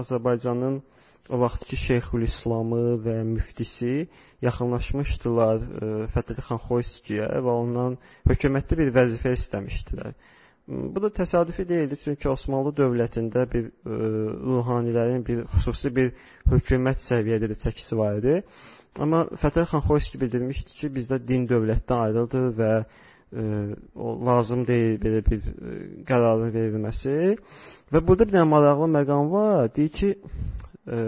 Azərbaycanın 0.00 0.80
o 1.28 1.40
vaxtki 1.40 1.76
Şeyxülislamı 1.76 2.82
və 3.06 3.16
müftisi 3.26 4.06
yaxınlaşmışdılar 4.44 5.60
e, 5.62 5.90
Fətəli 6.14 6.44
xan 6.48 6.60
Xoyskiyə 6.68 7.28
və 7.42 7.54
ondan 7.62 7.96
hökumətdə 8.30 8.78
bir 8.80 8.92
vəzifə 8.94 9.32
istəmişdilər. 9.36 10.14
Bu 10.66 11.02
da 11.02 11.12
təsadüfi 11.14 11.68
deyildi, 11.68 11.96
çünki 12.02 12.28
Osmanlı 12.28 12.72
dövlətində 12.80 13.44
bir 13.50 13.68
ə, 13.68 13.70
e, 13.70 13.98
ruhanilərin 14.50 15.22
bir 15.26 15.44
xüsusi 15.54 15.92
bir 15.94 16.10
hökumət 16.50 17.02
səviyyədə 17.02 17.50
də 17.52 17.58
çəkisi 17.64 17.98
var 17.98 18.18
idi. 18.22 18.40
Amma 18.98 19.26
Fətəli 19.42 19.70
xan 19.70 19.84
Xoyski 19.86 20.20
bildirmişdi 20.22 20.78
ki, 20.80 20.90
bizdə 20.98 21.20
din 21.22 21.46
dövlətdən 21.50 22.02
ayrıldı 22.08 22.42
və 22.58 22.72
ə, 22.82 22.86
e, 23.42 23.46
o 23.94 24.18
lazım 24.26 24.66
deyil 24.66 24.98
belə 25.02 25.22
bir 25.26 25.46
ə, 25.46 25.76
qərarın 26.08 26.54
verilməsi. 26.54 27.16
Və 27.94 28.02
burada 28.02 28.26
bir 28.26 28.34
dənə 28.34 28.50
maraqlı 28.50 28.90
məqam 28.98 29.30
var. 29.30 29.70
Deyir 29.76 29.94
ki, 30.00 30.14
ə, 30.86 30.98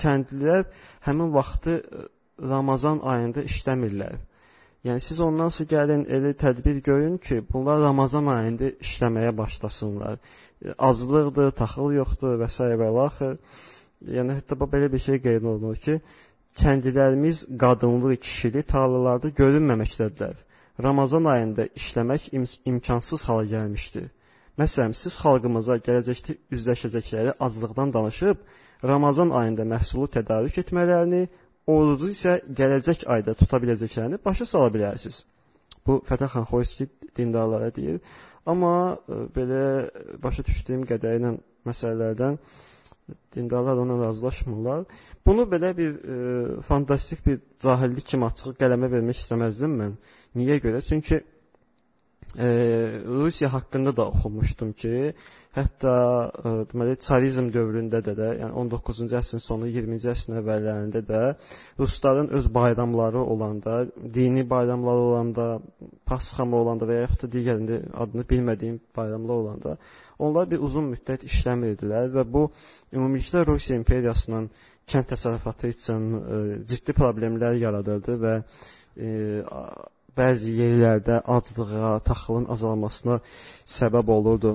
kəndlilər 0.00 0.64
həmin 1.06 1.32
vaxtı 1.34 1.80
Ramazan 2.40 3.00
ayında 3.04 3.44
işləmirlər. 3.44 4.18
Yəni 4.84 5.02
siz 5.04 5.20
ondan 5.20 5.50
sonra 5.52 5.68
gəlin 5.74 6.06
elə 6.08 6.32
tədbir 6.40 6.78
görün 6.84 7.18
ki, 7.20 7.42
bunlar 7.52 7.82
Ramazan 7.82 8.30
ayında 8.32 8.70
işləməyə 8.80 9.36
başlasınlar. 9.36 10.16
Azlıqdır, 10.78 11.50
taxıl 11.60 11.92
yoxdur 11.98 12.38
və 12.40 12.48
s. 12.48 12.64
və 12.80 12.88
axır. 13.04 13.36
Yəni 14.16 14.38
hətta 14.38 14.56
belə 14.56 14.88
bir 14.92 15.02
şey 15.06 15.20
qeyd 15.26 15.44
olunur 15.44 15.76
ki, 15.76 15.98
kəndilərimiz 16.62 17.42
qadınlı, 17.60 18.16
kişili 18.16 18.62
tarlalarda 18.62 19.28
görünməməkdədirlər. 19.42 20.40
Ramazan 20.82 21.28
ayında 21.34 21.66
işləmək 21.76 22.30
im 22.32 22.44
imkansız 22.72 23.28
hala 23.28 23.44
gəlmişdir. 23.52 24.08
Məsələn, 24.60 24.96
siz 24.96 25.18
xalqımıza 25.20 25.76
gələcəkdə 25.86 26.38
üzləşəcəkləri 26.56 27.36
aclıqdan 27.46 27.92
danışıb, 27.92 28.40
Ramazan 28.84 29.30
ayında 29.30 29.66
məhsulu 29.68 30.08
tədarük 30.16 30.58
etmələrini, 30.62 31.26
orucu 31.70 32.08
isə 32.14 32.38
gələcək 32.60 33.04
ayda 33.14 33.34
tuta 33.36 33.60
biləcəklərini 33.62 34.20
başa 34.24 34.46
sala 34.48 34.70
bilərsiniz. 34.74 35.24
Bu 35.86 36.00
Fətəxan 36.08 36.46
Xoyski 36.48 36.88
dindarlara 37.16 37.70
deyir. 37.76 38.00
Amma 38.46 38.72
e, 39.08 39.20
belə 39.36 39.62
başa 40.22 40.44
düşdüyüm 40.46 40.86
qədəriylə 40.88 41.34
məsələlərdən 41.68 42.38
dindarlar 43.34 43.80
ona 43.82 43.98
razılaşmırlar. 44.06 44.84
Bunu 45.26 45.44
belə 45.52 45.74
bir 45.76 45.92
e, 46.14 46.62
fantastik 46.62 47.26
bir 47.26 47.40
cahillik 47.60 48.06
kimi 48.12 48.26
açıq 48.30 48.56
qələmə 48.60 48.90
vermək 48.92 49.20
istəməzdim 49.22 49.76
mən. 49.82 49.96
Niyə 50.40 50.60
görə? 50.64 50.80
Çünki 50.86 51.20
ə, 52.36 52.48
Rusiya 53.06 53.52
haqqında 53.52 53.96
da 53.96 54.08
oxumuşdum 54.12 54.72
ki, 54.72 55.14
Hətta 55.50 55.92
e, 56.30 56.50
deməli 56.70 56.92
çarizm 57.02 57.48
dövründə 57.50 57.98
də 58.06 58.12
də, 58.14 58.26
yəni 58.38 58.54
19-cu 58.60 59.08
əsrin 59.18 59.42
sonu, 59.42 59.66
20-ci 59.74 60.06
əsrin 60.12 60.36
əvvəllərində 60.38 61.02
də 61.08 61.22
rusların 61.80 62.30
öz 62.38 62.46
bayramları 62.54 63.24
olanda, 63.34 63.80
dini 64.14 64.44
bayramları 64.50 65.08
olanda, 65.08 65.48
Pasxamı 66.06 66.56
olanda 66.56 66.86
və 66.86 67.00
yaxud 67.00 67.24
da 67.24 67.32
digərində 67.34 67.80
adını 68.04 68.26
bilmədiyim 68.30 68.78
bayramlar 68.96 69.42
olanda 69.42 69.76
onlar 70.20 70.48
bir 70.50 70.62
uzun 70.66 70.88
müddət 70.92 71.22
işləmirdilər 71.26 72.10
və 72.14 72.24
bu 72.34 72.46
ümumilikdə 72.94 73.42
Rusiya 73.46 73.78
imperiyasının 73.80 74.50
kənd 74.90 75.10
təsərrüfatı 75.14 75.70
üçün 75.74 76.10
e, 76.18 76.40
ciddi 76.66 76.94
problemlər 76.94 77.58
yaradırdı 77.58 78.18
və 78.22 78.34
e, 78.38 79.10
bəzi 80.16 80.54
yerlərdə 80.58 81.20
aclığa, 81.36 81.98
taxılın 82.06 82.48
azalmasına 82.54 83.20
səbəb 83.78 84.12
olurdu. 84.16 84.54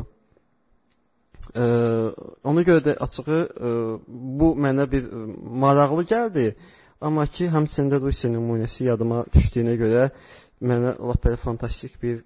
Ə, 1.54 1.66
ona 2.44 2.64
görə 2.68 2.84
də 2.90 2.96
açığı 3.06 3.42
ə, 3.42 3.76
bu 4.42 4.54
mənə 4.60 4.88
bir 4.92 5.12
maraqlı 5.66 6.08
gəldi. 6.12 6.48
Amma 7.06 7.28
ki, 7.28 7.50
həmçində 7.52 8.00
Rusiya 8.02 8.32
nümunəsi 8.34 8.88
yadıma 8.88 9.26
düşdüyünə 9.34 9.76
görə 9.80 10.10
mənə 10.64 10.96
lap 11.00 11.24
belə 11.26 11.38
fantastik 11.38 12.00
bir 12.02 12.22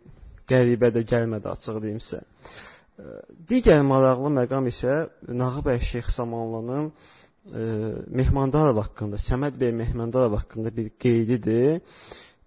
qəribə 0.49 0.91
də 0.93 1.03
gəlmədi 1.09 1.49
açıq 1.51 1.79
deyimsə. 1.83 2.21
Digər 3.49 3.81
maraqlı 3.87 4.29
məqam 4.35 4.67
isə 4.69 4.95
Nağıbəy 5.41 5.79
Şeyx 5.89 6.13
Samanlının 6.19 6.91
Mehmandarov 8.19 8.81
haqqında, 8.83 9.17
Səməd 9.17 9.57
bəy 9.61 9.71
Mehmandarov 9.73 10.35
haqqında 10.37 10.73
bir 10.75 10.89
qeydidir. 11.03 11.79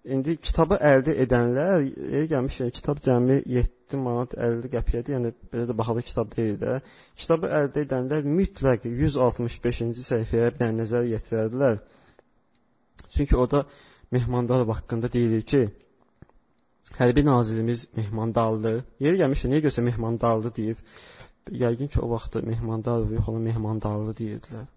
İndi 0.03 0.33
kitabı 0.35 0.75
əldə 0.83 1.13
edənlər, 1.23 1.83
yer 2.13 2.25
gəlmişlər, 2.31 2.71
kitab 2.75 2.97
cəmi 3.05 3.37
7 3.47 3.99
manat 4.03 4.33
50 4.35 4.71
qəpiyyədir. 4.73 5.13
Yəni 5.15 5.29
belə 5.53 5.67
də 5.69 5.75
bahalı 5.79 6.01
kitab 6.03 6.33
deyil 6.33 6.57
də. 6.59 6.73
Kitabı 7.21 7.47
əldə 7.59 7.85
edənlər 7.85 8.27
mütləq 8.39 8.83
165-ci 8.89 10.03
səhifəyə 10.09 10.49
bir 10.49 10.57
dənə 10.59 10.75
nəzər 10.81 11.07
yetirərdilər. 11.07 11.79
Çünki 13.15 13.37
orada 13.39 13.61
Mehmandarov 14.11 14.73
haqqında 14.75 15.11
deyilir 15.13 15.45
ki, 15.53 15.61
Hərbi 16.97 17.23
nazirimiz 17.25 17.85
Mehmandarlı. 17.97 18.73
Yeri 19.05 19.21
gəlmişlər, 19.21 19.53
niyə 19.53 19.63
görsə 19.67 19.85
Mehmandarlı 19.87 20.51
deyir. 20.57 20.81
Yəqin 21.61 21.89
ki, 21.93 22.01
o 22.03 22.09
vaxt 22.11 22.35
Mehmandarov 22.49 23.15
yox, 23.15 23.29
ona 23.31 23.39
Mehmandarlı 23.47 24.17
deyirdilər. 24.19 24.67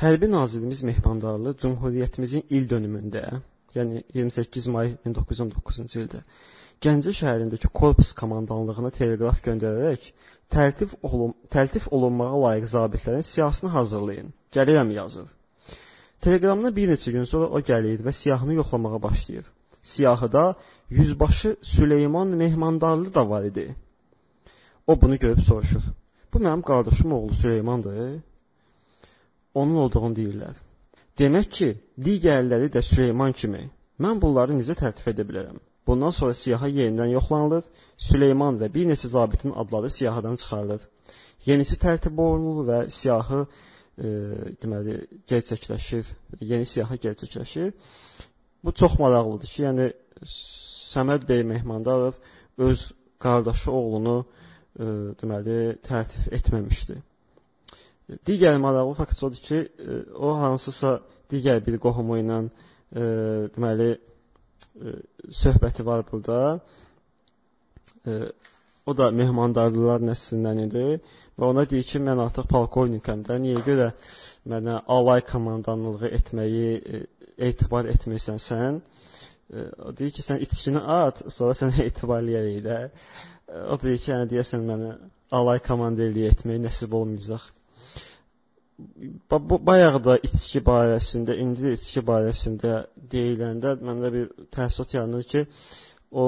Hərbi 0.00 0.32
nazirimiz 0.32 0.82
Mehmandarlı 0.88 1.52
Cümhuriyyətimizin 1.66 2.48
il 2.56 2.66
dönümündə 2.72 3.26
yəni 3.76 4.02
28 4.14 4.68
may 4.74 4.94
1919-cu 5.06 6.04
ildə 6.04 6.22
Gəncə 6.84 7.12
şəhərindəki 7.16 7.68
korpus 7.78 8.10
komandanlığına 8.16 8.90
teleqraf 8.94 9.38
göndərərək 9.44 10.10
təltif 10.52 10.90
olun 11.08 11.32
təltif 11.54 11.86
olunmağa 11.98 12.40
layiq 12.42 12.66
zabitlərin 12.72 13.24
siyahısını 13.28 13.70
hazırlayın. 13.76 14.28
Gəlirəm 14.56 14.90
yazır. 14.96 15.30
Teleqramdan 16.26 16.76
bir 16.76 16.92
neçə 16.92 17.14
gün 17.14 17.24
sonra 17.30 17.48
o 17.48 17.62
gəlir 17.70 18.04
və 18.04 18.12
siyahını 18.20 18.58
yoxlamağa 18.58 19.02
başlayır. 19.02 19.48
Siyahıda 19.82 20.44
yüzbaşı 20.90 21.56
Süleyman 21.62 22.36
Mehmandarlı 22.42 23.14
da 23.14 23.28
var 23.30 23.44
idi. 23.44 23.74
O 24.86 25.00
bunu 25.00 25.18
görüb 25.18 25.40
soruşur. 25.48 25.82
Bu 26.32 26.38
mənim 26.38 26.62
qardaşım 26.62 27.12
oğlu 27.12 27.34
Süleymandır. 27.34 28.20
Onun 29.54 29.76
olduğunu 29.76 30.14
deyirlər. 30.16 30.65
Demək 31.18 31.48
ki, 31.58 31.68
digərləri 32.06 32.68
də 32.72 32.82
Süleyman 32.84 33.32
kimi. 33.32 33.62
Mən 34.04 34.20
bunları 34.20 34.56
necə 34.56 34.76
tərtib 34.76 35.08
edə 35.14 35.24
bilərəm? 35.28 35.60
Bundan 35.86 36.12
sonra 36.12 36.34
siyaha 36.34 36.68
yenidən 36.68 37.12
yoxlanılır. 37.14 37.64
Süleyman 38.08 38.58
və 38.60 38.68
bir 38.74 38.88
neçə 38.90 39.08
zabitin 39.08 39.54
adları 39.62 39.90
siyahadan 39.90 40.36
çıxarılır. 40.42 40.82
Yenisi 41.46 41.78
tərtib 41.80 42.18
olunur 42.20 42.66
və 42.68 42.80
siyahı 42.90 43.44
e, 43.46 44.08
deməli 44.62 44.98
gerçəkləşir. 45.30 46.10
Yeni 46.40 46.66
siyahı 46.66 46.98
gerçəkləşir. 47.06 47.72
Bu 48.64 48.72
çox 48.72 48.98
maraqlıdır 48.98 49.52
ki, 49.54 49.62
yəni 49.62 49.88
Səməd 50.26 51.26
bəy 51.28 51.42
Mehmandarov 51.44 52.16
öz 52.66 52.84
qardaşı 53.20 53.70
oğlunu 53.70 54.16
e, 54.20 54.84
deməli 55.20 55.58
tərtib 55.88 56.32
etməmişdi. 56.38 56.96
Digər 58.06 58.58
maraqlı 58.62 58.94
fakt 58.94 59.22
odur 59.26 59.40
ki, 59.42 59.56
e, 59.82 59.94
o 60.14 60.28
hansısa 60.38 60.90
digər 61.32 61.62
bir 61.66 61.78
qohumu 61.82 62.18
ilə 62.20 62.36
e, 62.44 63.06
deməli 63.56 63.88
e, 63.96 64.92
söhbəti 65.40 65.86
var 65.88 66.04
burada. 66.10 66.36
E, 68.06 68.12
o 68.86 68.94
da 68.94 69.08
mehmandarlılar 69.20 70.04
nəslindən 70.06 70.60
idi 70.68 70.84
və 70.86 71.48
ona 71.48 71.64
deyir 71.72 71.88
ki, 71.90 72.02
mən 72.06 72.22
artıq 72.28 72.46
polkovnikəm 72.52 73.26
də. 73.26 73.40
Niyə 73.42 73.64
görə 73.66 73.88
mənə 74.54 74.78
alay 74.98 75.26
komandanlığı 75.32 76.12
etməyi 76.20 76.70
e, 76.78 77.02
etibar 77.50 77.90
etmirsən 77.96 78.38
sən? 78.46 78.80
E, 79.50 79.66
o 79.82 79.90
deyir 79.98 80.14
ki, 80.14 80.28
sən 80.28 80.46
içkini 80.46 80.84
at, 81.00 81.26
sonra 81.26 81.58
sənə 81.58 81.82
etibar 81.90 82.22
eləyərik 82.22 82.62
də. 82.70 82.78
E, 82.86 83.66
o 83.74 83.82
deyir 83.82 83.98
ki, 83.98 84.12
yəni 84.14 84.30
deyəsən 84.36 84.70
mənə 84.70 84.94
alay 85.42 85.58
komandirliyi 85.72 86.30
etmək 86.36 86.62
nəsib 86.68 86.94
olmayacaq 87.02 87.50
bayaq 89.70 89.98
da 90.04 90.16
içki 90.28 90.60
barəsində, 90.68 91.36
indi 91.42 91.64
də 91.66 91.74
içki 91.78 92.02
barəsində 92.10 92.72
deyiləndə 93.12 93.76
məndə 93.88 94.12
bir 94.14 94.26
təəssürat 94.56 94.96
yaranır 94.96 95.24
ki, 95.32 95.44
o 96.12 96.26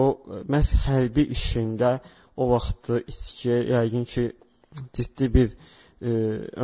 məhz 0.55 0.75
hərbi 0.87 1.29
işində 1.37 1.99
o 2.37 2.49
vaxt 2.53 2.91
içkiyə 3.01 3.61
yəqin 3.75 4.09
ki, 4.13 4.25
ciddi 4.97 5.29
bir 5.35 5.49
e, 5.53 6.11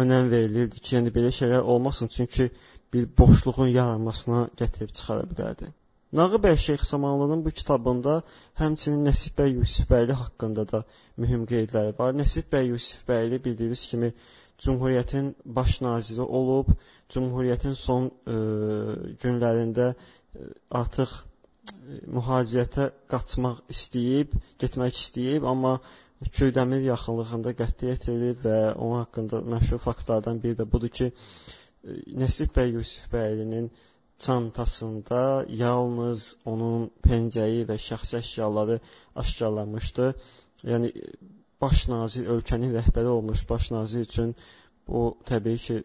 önəm 0.03 0.31
verilirdi 0.33 0.81
ki, 0.81 0.97
yəni 0.97 1.13
belə 1.15 1.33
şeylər 1.35 1.63
olmasın, 1.75 2.09
çünki 2.17 2.51
bir 2.95 3.09
boşluğun 3.19 3.73
yaranmasına 3.75 4.49
gətirib 4.61 4.93
çıxara 4.97 5.27
bilərdi. 5.31 5.73
Nağıbəy 6.15 6.57
Şeyx 6.57 6.83
Samanlının 6.93 7.41
bu 7.45 7.51
kitabında 7.51 8.21
həmçinin 8.61 9.01
Nəsib 9.09 9.35
bəy 9.41 9.57
Yusifbəyli 9.57 10.15
haqqında 10.21 10.65
da 10.73 10.85
mühüm 11.19 11.43
qeydləri 11.51 11.97
var. 11.99 12.13
Nəsib 12.15 12.47
bəy 12.53 12.71
Yusifbəyli 12.71 13.41
bildiyiniz 13.45 13.83
kimi 13.91 14.13
Cümhuriyyətin 14.59 15.35
baş 15.45 15.81
naziri 15.83 16.23
olub, 16.23 16.71
Cümhuriyyətin 17.11 17.75
son 17.75 18.11
e, 18.11 18.37
günlərində 19.23 19.89
e, 19.95 20.49
artıq 20.71 21.15
e, 21.15 21.99
mühacirətə 22.19 22.91
qaçmaq 23.11 23.65
istəyib, 23.75 24.37
getmək 24.63 25.01
istəyib, 25.01 25.49
amma 25.55 25.79
Kürdəmir 26.25 26.87
yaxınlığında 26.87 27.53
qətlə 27.59 27.91
yetirilib 27.91 28.45
və 28.47 28.59
onun 28.75 29.03
haqqında 29.03 29.43
məşhur 29.55 29.83
faktlardan 29.83 30.39
biri 30.45 30.57
də 30.63 30.65
budur 30.73 30.93
ki, 31.01 31.11
Nəsib 32.17 32.55
bəy 32.57 32.71
Yusif 32.79 33.11
bəylinin 33.13 33.67
çantasında 34.25 35.45
yalnız 35.63 36.23
onun 36.49 36.87
pencəyi 37.05 37.67
və 37.69 37.77
şəxsi 37.89 38.17
əşyaları 38.23 38.79
aşkarlanmışdı. 39.23 40.07
Yəni 40.71 40.93
baş 41.63 41.89
nazir 41.89 42.29
ölkənin 42.35 42.75
rəhbəri 42.79 43.11
olmuş 43.17 43.45
baş 43.51 43.71
nazir 43.71 44.07
üçün 44.09 44.35
bu 44.89 45.03
təbii 45.29 45.59
ki 45.67 45.77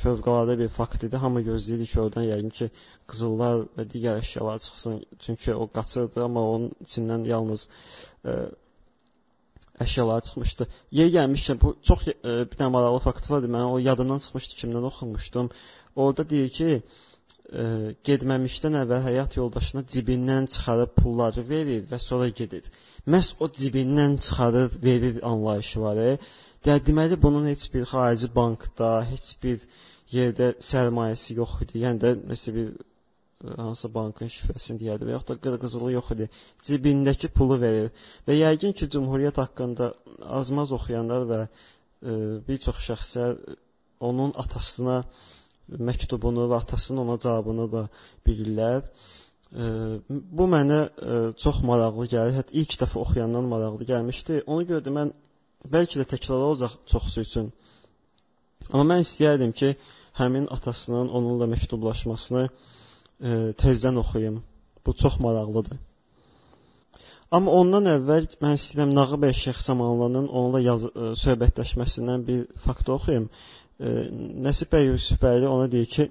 fövqəladə 0.00 0.56
bir 0.60 0.70
fakt 0.72 1.04
idi. 1.06 1.16
Hamı 1.24 1.42
gözləyirdi 1.48 1.86
ki, 1.90 2.00
oradan 2.00 2.24
yəqin 2.24 2.50
ki, 2.58 2.68
qızıllar 3.10 3.66
və 3.76 3.86
digər 3.92 4.22
əşyalar 4.22 4.62
çıxsın. 4.64 4.98
Çünki 5.24 5.54
o 5.54 5.66
qaçırdı, 5.76 6.24
amma 6.24 6.42
onun 6.54 6.70
içindən 6.86 7.26
yalnız 7.28 7.66
ə, 8.24 8.36
əşyalar 9.84 10.24
çıxmışdı. 10.28 10.68
Yer 10.98 11.12
gəlmişkən 11.18 11.60
bu 11.62 11.74
çox 11.88 12.08
ə, 12.08 12.14
bir 12.22 12.56
dənə 12.56 12.72
maraqlı 12.76 13.02
fakt 13.06 13.30
var 13.30 13.44
idi. 13.44 13.52
Mən 13.52 13.68
o 13.74 13.78
yadımdan 13.82 14.22
çıxmışdı, 14.24 14.60
kimdən 14.62 14.88
oxumuşdum. 14.90 15.52
Orada 15.96 16.28
deyir 16.30 16.50
ki, 16.58 16.70
ə, 17.52 17.64
getməmişdən 18.08 18.78
əvvəl 18.82 19.02
həyat 19.06 19.36
yoldaşına 19.36 19.84
cibindən 19.94 20.48
çıxarıb 20.54 20.94
pulları 20.96 21.44
verir 21.48 21.84
və 21.90 21.98
sonra 22.00 22.28
gedir. 22.28 22.68
Məhz 23.06 23.34
o 23.40 23.48
cibindən 23.60 24.18
çıxarır, 24.24 24.78
verir 24.84 25.20
anlayışı 25.30 25.80
var. 25.80 25.96
E? 25.96 26.18
Deməli 26.64 27.18
bunun 27.22 27.46
heç 27.50 27.66
bir 27.74 27.84
xarici 27.92 28.28
bankda, 28.34 28.90
heç 29.10 29.34
bir 29.42 29.66
yerdə 30.12 30.52
sərmayəsi 30.62 31.36
yox 31.40 31.60
idi. 31.64 31.82
Yəni 31.84 32.02
də 32.04 32.12
məsəl 32.30 32.56
bir 32.58 32.68
e, 32.70 33.56
hansısa 33.56 33.90
bankın 33.94 34.30
şifrəsini 34.36 34.78
deyərdi 34.82 35.08
və 35.08 35.16
yaxud 35.16 35.32
da 35.32 35.38
qırqızılı 35.44 35.92
yox 35.98 36.12
idi. 36.16 36.28
Cibindəki 36.68 37.32
pulu 37.36 37.58
verir. 37.60 37.90
Və 38.28 38.38
yəqin 38.38 38.76
ki, 38.78 38.88
Cümhuriyyət 38.94 39.42
haqqında 39.42 39.92
azmaz 40.40 40.72
oxuyanlar 40.78 41.28
və 41.32 41.42
e, 41.42 42.16
bir 42.48 42.62
çox 42.66 42.80
şəxslər 42.88 43.36
onun 44.02 44.32
atasına 44.44 45.02
məktubunu 45.68 46.48
və 46.50 46.60
atasının 46.62 47.04
ona 47.04 47.18
cavabını 47.22 47.66
da 47.72 47.82
bilirlər. 48.26 48.86
E, 49.52 49.66
bu 50.10 50.48
mənə 50.50 50.80
e, 50.82 51.18
çox 51.44 51.62
maraqlı 51.68 52.08
gəlir. 52.14 52.38
Hətta 52.40 52.56
ilk 52.62 52.78
dəfə 52.82 53.00
oxuyandan 53.04 53.48
maraqlı 53.52 53.88
gəlmişdi. 53.92 54.42
Ona 54.46 54.68
görə 54.68 54.84
də 54.86 54.94
mən 54.98 55.12
bəlkə 55.74 56.02
də 56.02 56.08
təkrar 56.14 56.46
olacaq 56.48 56.78
çoxsu 56.90 57.26
üçün. 57.26 57.52
Amma 58.72 58.84
mən 58.94 59.04
istəyərdim 59.06 59.52
ki, 59.58 59.74
həmin 60.18 60.48
atasının 60.54 61.08
onunla 61.08 61.48
məktublaşmasını 61.54 62.44
e, 62.48 63.30
tezdən 63.62 63.98
oxuyum. 64.02 64.42
Bu 64.86 64.92
çox 64.92 65.18
maraqlıdır. 65.20 65.78
Amma 67.32 67.52
ondan 67.56 67.86
əvvəl 67.88 68.26
mən 68.44 68.58
istəyirəm 68.58 68.90
Nağıbəy 68.92 69.32
Şeyx 69.32 69.64
Samanlının 69.68 70.26
onunla 70.28 70.60
yazı, 70.60 70.90
e, 70.92 71.12
söhbətləşməsindən 71.22 72.26
bir 72.26 72.42
fakt 72.64 72.88
oxuyum. 72.92 73.30
E, 73.82 73.88
Nəsib 74.46 74.70
bəy 74.74 74.90
Yusufbəyli 74.92 75.48
ona 75.54 75.70
deyir 75.72 75.88
ki, 75.94 76.10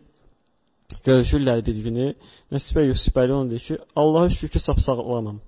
görüşürlər 1.07 1.63
bir 1.67 1.77
günü. 1.85 2.09
Nəsib 2.51 2.79
bəy 2.79 2.91
Yusufbəyli 2.91 3.37
ona 3.37 3.51
deyir 3.51 3.65
ki, 3.69 3.77
Allaha 3.95 4.29
şükür 4.29 4.57
ki, 4.57 4.59
sapsağlamam. 4.67 5.39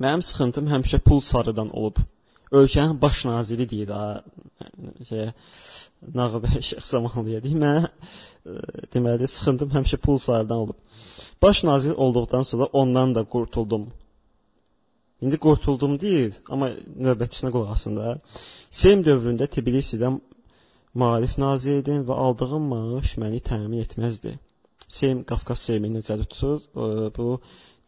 Mənim 0.00 0.22
sıxıntım 0.28 0.66
həmişə 0.72 0.98
pul 1.06 1.20
sarıdan 1.20 1.70
olub 1.76 1.96
ölkənin 2.52 3.00
baş 3.02 3.24
naziri 3.24 3.68
deyir 3.70 3.88
ha 3.88 4.22
şey 5.08 5.30
Nağıbəy 6.18 6.62
Şeyx 6.68 6.90
Zamanlıya 6.90 7.40
demə 7.44 7.72
deməli 8.94 9.28
sıxıntım 9.34 9.70
həmişə 9.76 9.98
pul 10.04 10.18
sayıdan 10.18 10.64
olub. 10.64 10.78
Baş 11.42 11.64
nazir 11.64 11.92
olduqdan 12.04 12.42
sonra 12.42 12.64
ondan 12.64 13.14
da 13.14 13.24
qurtuldum. 13.24 13.86
İndi 15.22 15.38
qurtuldum 15.38 16.00
deyil, 16.00 16.32
amma 16.50 16.72
növbətçisinə 17.06 17.50
qulaq 17.54 17.70
asın 17.76 17.96
da. 17.96 18.18
Seyim 18.70 19.04
dövründə 19.06 19.46
Tbilisidən 19.54 20.18
maarif 20.94 21.38
naziri 21.38 21.82
idim 21.82 22.06
və 22.08 22.16
aldığım 22.26 22.64
maaş 22.74 23.16
məni 23.22 23.40
təmin 23.50 23.84
etməzdi. 23.86 24.36
Seyim 24.88 25.22
Qafqaz 25.28 25.60
Seymini 25.66 25.98
nəzərdə 25.98 26.26
tutur. 26.32 26.58
Bu 27.16 27.28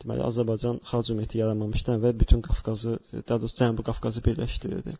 Deməli, 0.02 0.20
Azərbaycan 0.26 0.80
xalq 0.88 1.06
cümhuriyyəti 1.08 1.38
yaranmamışdan 1.40 2.00
və 2.02 2.10
bütün 2.20 2.40
Qafqazı, 2.44 2.98
daha 3.28 3.38
doğrusu 3.40 3.56
Cənubi 3.60 3.84
Qafqazı 3.88 4.20
birləşdirirdi. 4.26 4.96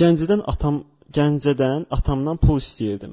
Gəncədən 0.00 0.42
atam, 0.52 0.80
Gəncədən 1.18 1.84
atamdan 1.96 2.40
pul 2.44 2.58
istəyirdim. 2.62 3.12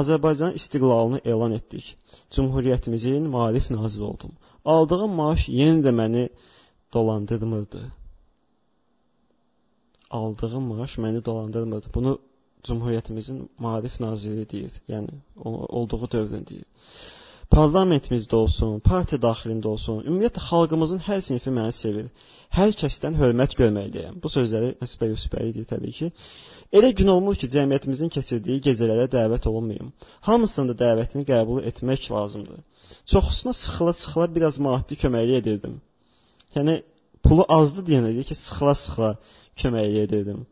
Azərbaycanın 0.00 0.58
istiqlalını 0.60 1.20
elan 1.32 1.54
etdik. 1.58 1.94
Cümhuriyyətimizin 2.34 3.28
maarif 3.36 3.70
naziri 3.70 4.04
oldum. 4.10 4.34
Aldığım 4.74 5.14
maaş 5.20 5.46
yenə 5.60 5.80
də 5.86 5.92
məni 6.00 6.24
dolandırmırdı. 6.94 7.80
Aldığım 10.20 10.64
maaş 10.72 10.98
məni 11.04 11.24
dolandırmırdı. 11.24 11.86
Bunu 11.94 12.18
Cümhuriyyətimizin 12.64 13.44
maarif 13.58 14.00
naziri 14.00 14.50
deyir. 14.50 14.74
Yəni 14.88 15.10
olduğu 15.44 16.10
dövrün 16.10 16.46
deyir 16.46 16.66
parlamentimizdə 17.52 18.36
olsun, 18.36 18.80
partiya 18.84 19.18
daxilində 19.22 19.70
olsun, 19.72 20.02
ümumiyyətlə 20.04 20.42
xalqımızın 20.48 21.00
hər 21.06 21.22
sinfi 21.24 21.52
məni 21.54 21.72
sevir. 21.72 22.10
Hər 22.52 22.72
kəsdən 22.80 23.16
hörmət 23.20 23.56
görməkdəyəm. 23.60 24.18
Bu 24.22 24.30
sözləri 24.32 24.74
Nəsibə 24.82 25.10
Yusufbəy 25.10 25.52
deyir 25.56 25.68
təbii 25.68 25.94
ki. 25.98 26.10
Elə 26.78 26.90
gün 26.96 27.10
olmur 27.12 27.36
ki, 27.40 27.48
cəmiyyətimizin 27.52 28.12
keçirdiyi 28.12 28.62
gecələrə 28.64 29.08
dəvət 29.12 29.48
olunmayım. 29.50 29.90
Hamısının 30.28 30.72
da 30.72 30.76
dəvətini 30.84 31.24
qəbul 31.28 31.64
etmək 31.70 32.08
lazımdır. 32.12 32.60
Çoxusuna 33.12 33.52
sıxıla-sıxıla 33.62 34.28
biraz 34.34 34.60
maddi 34.64 34.96
köməklik 35.02 35.42
edirdim. 35.42 35.80
Yəni 36.56 36.82
pulu 37.24 37.44
azdı 37.58 37.84
deyənə 37.88 38.12
deyir 38.14 38.28
ki, 38.28 38.36
sıxıla-sıxıla 38.44 39.14
köməklik 39.56 40.04
edirdim. 40.08 40.46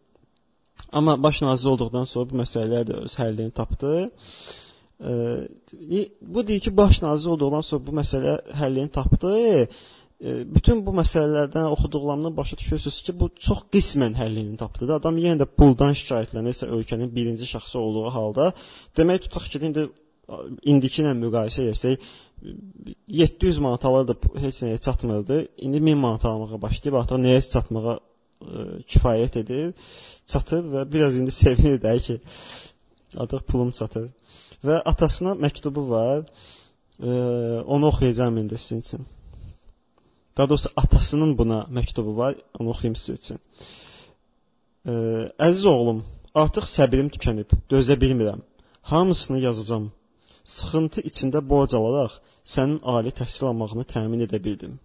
Amma 0.97 1.23
baş 1.23 1.43
nazir 1.43 1.69
olduqdan 1.73 2.07
sonra 2.09 2.31
bu 2.31 2.39
məsələlər 2.41 2.87
də 2.89 2.95
öz 3.05 3.15
həllini 3.21 3.53
tapdı. 3.61 3.91
E, 5.01 5.13
bu 6.35 6.47
deyir 6.49 6.61
ki, 6.67 6.77
baş 6.77 7.03
nazir 7.03 7.31
olduğundan 7.35 7.65
sonra 7.69 7.87
bu 7.87 7.93
məsələ 8.01 8.33
həllini 8.61 8.89
tapdı. 8.99 9.33
E, 9.57 9.67
bütün 10.57 10.81
bu 10.87 10.95
məsələlərdən 11.01 11.69
oxuduqlarımdan 11.75 12.37
başa 12.37 12.57
düşürsüz 12.63 13.03
ki, 13.05 13.17
bu 13.21 13.29
çox 13.49 13.61
qismən 13.75 14.17
həllini 14.23 14.57
tapdı 14.57 14.89
da. 14.89 14.97
Adam 15.03 15.21
yenə 15.21 15.43
də 15.43 15.51
puldan 15.59 15.93
şikayətlənirsə 16.01 16.71
ölkənin 16.79 17.13
birinci 17.19 17.45
şəxsi 17.53 17.77
olduğu 17.85 18.09
halda, 18.17 18.53
demək 18.97 19.27
tutaq 19.29 19.53
ki, 19.53 19.65
indi 19.69 19.89
indiki 20.73 21.03
ilə 21.03 21.13
müqayisə 21.21 21.69
etsək 21.71 22.11
700 23.09 23.59
manat 23.65 23.85
alırdı, 23.85 24.17
heç 24.41 24.65
nəyə 24.65 24.81
çatmırdı. 24.87 25.47
İndi 25.57 25.87
1000 25.87 25.99
manat 25.99 26.25
almağa 26.25 26.63
başlayıb, 26.63 27.03
artıq 27.03 27.21
nəyə 27.27 27.41
çatmağa 27.53 28.01
ə, 28.41 28.83
kifayət 28.91 29.41
edir, 29.43 29.73
çatır 30.27 30.65
və 30.73 30.85
biraz 30.93 31.17
indi 31.17 31.35
sevinir 31.35 31.81
də 31.83 31.97
ki, 32.07 32.21
artıq 33.17 33.45
pulum 33.49 33.71
çatır. 33.71 34.09
Və 34.65 34.81
atasına 34.85 35.35
məktubu 35.39 35.89
var. 35.91 36.25
E, 37.03 37.11
onu 37.67 37.87
oxuyacağam 37.87 38.39
indi 38.39 38.59
sizin 38.59 38.81
üçün. 38.81 39.07
Daha 40.37 40.49
doğrusu 40.49 40.71
atasının 40.77 41.39
buna 41.39 41.67
məktubu 41.71 42.17
var. 42.17 42.35
Onu 42.59 42.69
oxuyum 42.69 42.97
sizin 42.97 43.15
üçün. 43.15 43.39
E, 44.87 44.93
əziz 45.49 45.67
oğlum, 45.67 46.05
artıq 46.35 46.67
səbrim 46.77 47.11
tükənib. 47.15 47.53
Dözə 47.71 48.01
bilmirəm. 48.01 48.41
Hamısını 48.83 49.39
yazacağam. 49.41 49.91
Sıxıntı 50.45 51.01
içində 51.01 51.41
borc 51.49 51.75
alaraq 51.77 52.21
sənin 52.47 52.81
ali 52.83 53.11
təhsil 53.11 53.49
almağını 53.51 53.85
təmin 53.85 54.23
edə 54.27 54.43
bildim. 54.45 54.79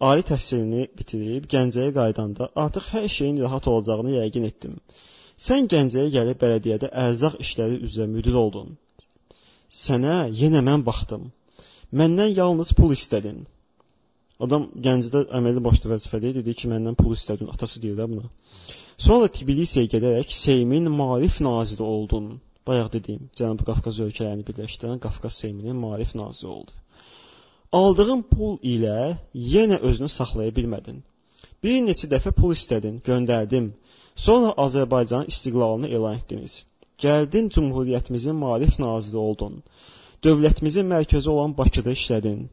Ali 0.00 0.24
təhsilini 0.28 0.88
bitirib 0.98 1.46
Gəncəyə 1.52 1.92
qaydanda 1.96 2.50
artıq 2.64 2.90
hər 2.92 3.06
şeyin 3.08 3.38
rahat 3.40 3.68
olacağını 3.72 4.16
yəqin 4.18 4.44
etdim. 4.48 4.74
Sən 5.46 5.68
Gəncəyə 5.72 6.10
gəlib 6.12 6.40
bələdiyyədə 6.42 6.90
ərzaq 7.06 7.38
işləri 7.44 7.80
üzrə 7.86 8.06
müdir 8.10 8.36
oldun. 8.36 8.76
Sənə 9.72 10.26
yenə 10.42 10.60
mən 10.68 10.84
baxdım. 10.84 11.30
Məndən 11.96 12.34
yalnız 12.36 12.74
pul 12.76 12.92
istədin. 12.92 13.46
Adam 14.44 14.68
Gəncədə 14.84 15.26
əməli 15.38 15.62
başlı 15.64 15.94
vəzifədə 15.94 16.32
idi, 16.32 16.42
dedi 16.44 16.54
ki, 16.60 16.68
məndən 16.68 16.96
pul 17.00 17.16
istədin. 17.16 17.48
Atası 17.54 17.80
deyir 17.82 17.96
də 17.96 18.08
buna. 18.10 18.28
Sonra 19.00 19.30
Tbilisiyə 19.32 19.88
gedərək 19.94 20.32
Seymin 20.42 20.90
maarif 20.92 21.40
naziri 21.40 21.84
oldun. 21.84 22.34
Bayaq 22.68 22.92
dediyim, 22.96 23.30
Cənubi 23.38 23.64
Qafqaz 23.68 24.00
ölkələrini 24.04 24.44
birləşdirən 24.48 25.00
Qafqaz 25.00 25.40
Seyminin 25.40 25.76
maarif 25.80 26.12
naziri 26.18 26.50
oldu. 26.52 26.76
Aldığın 27.72 28.22
pul 28.22 28.58
ilə 28.62 29.16
yenə 29.34 29.78
özünü 29.78 30.08
saxlaya 30.08 30.54
bilmədin. 30.54 31.02
Bir 31.62 31.80
neçə 31.82 32.08
dəfə 32.12 32.32
pul 32.36 32.54
istədin, 32.54 33.00
göndərdim. 33.06 33.72
Sonra 34.16 34.54
Azərbaycanın 34.64 35.30
istiqlalını 35.32 35.88
elan 35.88 36.18
etdiniz. 36.20 36.64
Gəldin 36.98 37.50
Cümhuriyyətimizin 37.54 38.36
maarif 38.44 38.78
naziri 38.78 39.16
oldun. 39.16 39.62
Dövlətimizin 40.24 40.86
mərkəzi 40.92 41.28
olan 41.28 41.56
Bakıda 41.58 41.92
işlədin. 41.92 42.46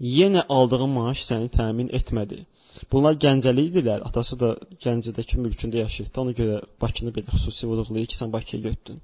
Yenə 0.00 0.44
aldığın 0.48 0.92
maaş 0.98 1.24
səni 1.28 1.48
təmin 1.56 1.88
etmədi. 1.98 2.44
Bunlar 2.92 3.16
Gəncəli 3.24 3.66
idilər. 3.70 4.04
Atası 4.08 4.38
da 4.40 4.52
Gəncədəki 4.84 5.40
mülkündə 5.42 5.82
yaşayırdı. 5.84 6.20
Ona 6.20 6.36
görə 6.38 6.60
Bakını 6.82 7.10
belə 7.16 7.34
xüsusi 7.34 7.66
vurğulayır 7.70 8.06
ki, 8.06 8.16
sən 8.20 8.32
Bakıya 8.32 8.62
getdin. 8.68 9.00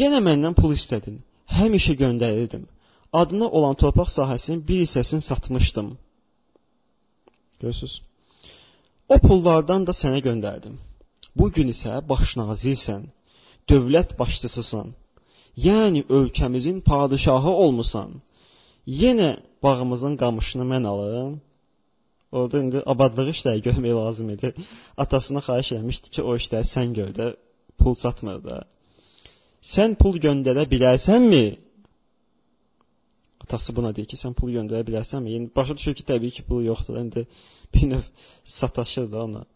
Yenə 0.00 0.20
məndən 0.24 0.56
pul 0.58 0.74
istədin. 0.76 1.22
Həmişə 1.58 1.94
göndərirdim. 2.02 2.66
Adına 3.12 3.48
olan 3.48 3.74
torpaq 3.74 4.10
sahəsinin 4.18 4.68
bir 4.68 4.80
hissəsini 4.84 5.20
satmışdım. 5.20 5.98
Görürsüz? 7.60 8.02
O 9.08 9.18
pullardan 9.18 9.86
da 9.86 9.92
sənə 9.96 10.20
göndərdim. 10.28 10.76
Bu 11.36 11.50
gün 11.52 11.70
isə 11.72 11.98
baş 12.08 12.36
nazirsən, 12.36 13.06
dövlət 13.70 14.18
başçısısan. 14.18 14.92
Yəni 15.56 16.04
ölkəmizin 16.18 16.80
padşahı 16.80 17.52
olmusan. 17.64 18.10
Yenə 18.86 19.30
bağımızın 19.62 20.16
qamışını 20.16 20.64
mən 20.72 20.86
alım. 20.86 21.40
Orada 22.32 22.60
indi 22.62 22.82
abadlıq 22.92 23.30
işləri 23.34 23.62
görmək 23.68 23.94
lazım 23.96 24.30
idi. 24.30 24.54
Atasına 24.96 25.40
xahiş 25.46 25.72
etmişdi 25.72 26.10
ki, 26.10 26.22
o 26.22 26.36
işləri 26.36 26.68
sən 26.74 26.92
gör 26.98 27.10
də, 27.18 27.26
pul 27.78 27.94
çatmır 28.02 28.44
da. 28.44 28.58
Sən 29.62 29.96
pul 30.00 30.20
göndərə 30.26 30.68
bilərsənmi? 30.72 31.44
Atası 33.48 33.72
buna 33.76 33.94
deyir 33.96 34.08
ki, 34.10 34.16
sən 34.20 34.34
pul 34.36 34.50
göndərə 34.52 34.84
bilərsənmi? 34.84 35.30
Yəni 35.32 35.46
başa 35.56 35.76
düşür 35.78 35.94
ki, 35.96 36.04
təbii 36.10 36.34
ki, 36.36 36.42
pulu 36.44 36.66
yoxdur. 36.66 36.98
İndi 37.00 37.22
bir 37.74 37.84
növ 37.90 38.04
sataşır 38.44 39.06
da 39.12 39.22
ona. 39.24 39.46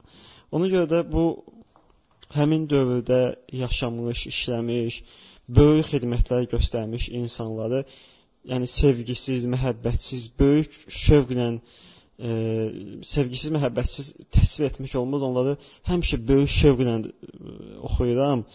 Ona 0.52 0.68
görə 0.72 0.88
də 0.88 1.00
bu 1.12 1.24
həmin 2.32 2.64
dövrdə 2.70 3.20
yaşamış, 3.52 4.24
işləmiş, 4.32 4.96
böyük 5.58 5.90
xidmətlər 5.92 6.48
göstərmiş 6.54 7.10
insanları, 7.20 7.82
yəni 8.48 8.68
sevgisiz, 8.78 9.44
məhəbbətsiz, 9.52 10.30
böyük 10.40 10.80
şövqlə 11.02 11.50
e, 11.52 12.32
sevgisiz, 13.12 13.52
məhəbbətsiz 13.58 14.12
təsvir 14.32 14.70
etmək 14.70 14.96
olmaz. 15.02 15.28
Onları 15.28 15.56
həmişə 15.92 16.22
böyük 16.32 16.56
şövqlə 16.62 16.96
e, 16.96 17.12
oxuyuram. 17.90 18.48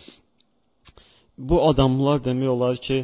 Bu 1.38 1.62
adamlar 1.70 2.26
demək 2.26 2.56
olar 2.58 2.82
ki, 2.90 3.04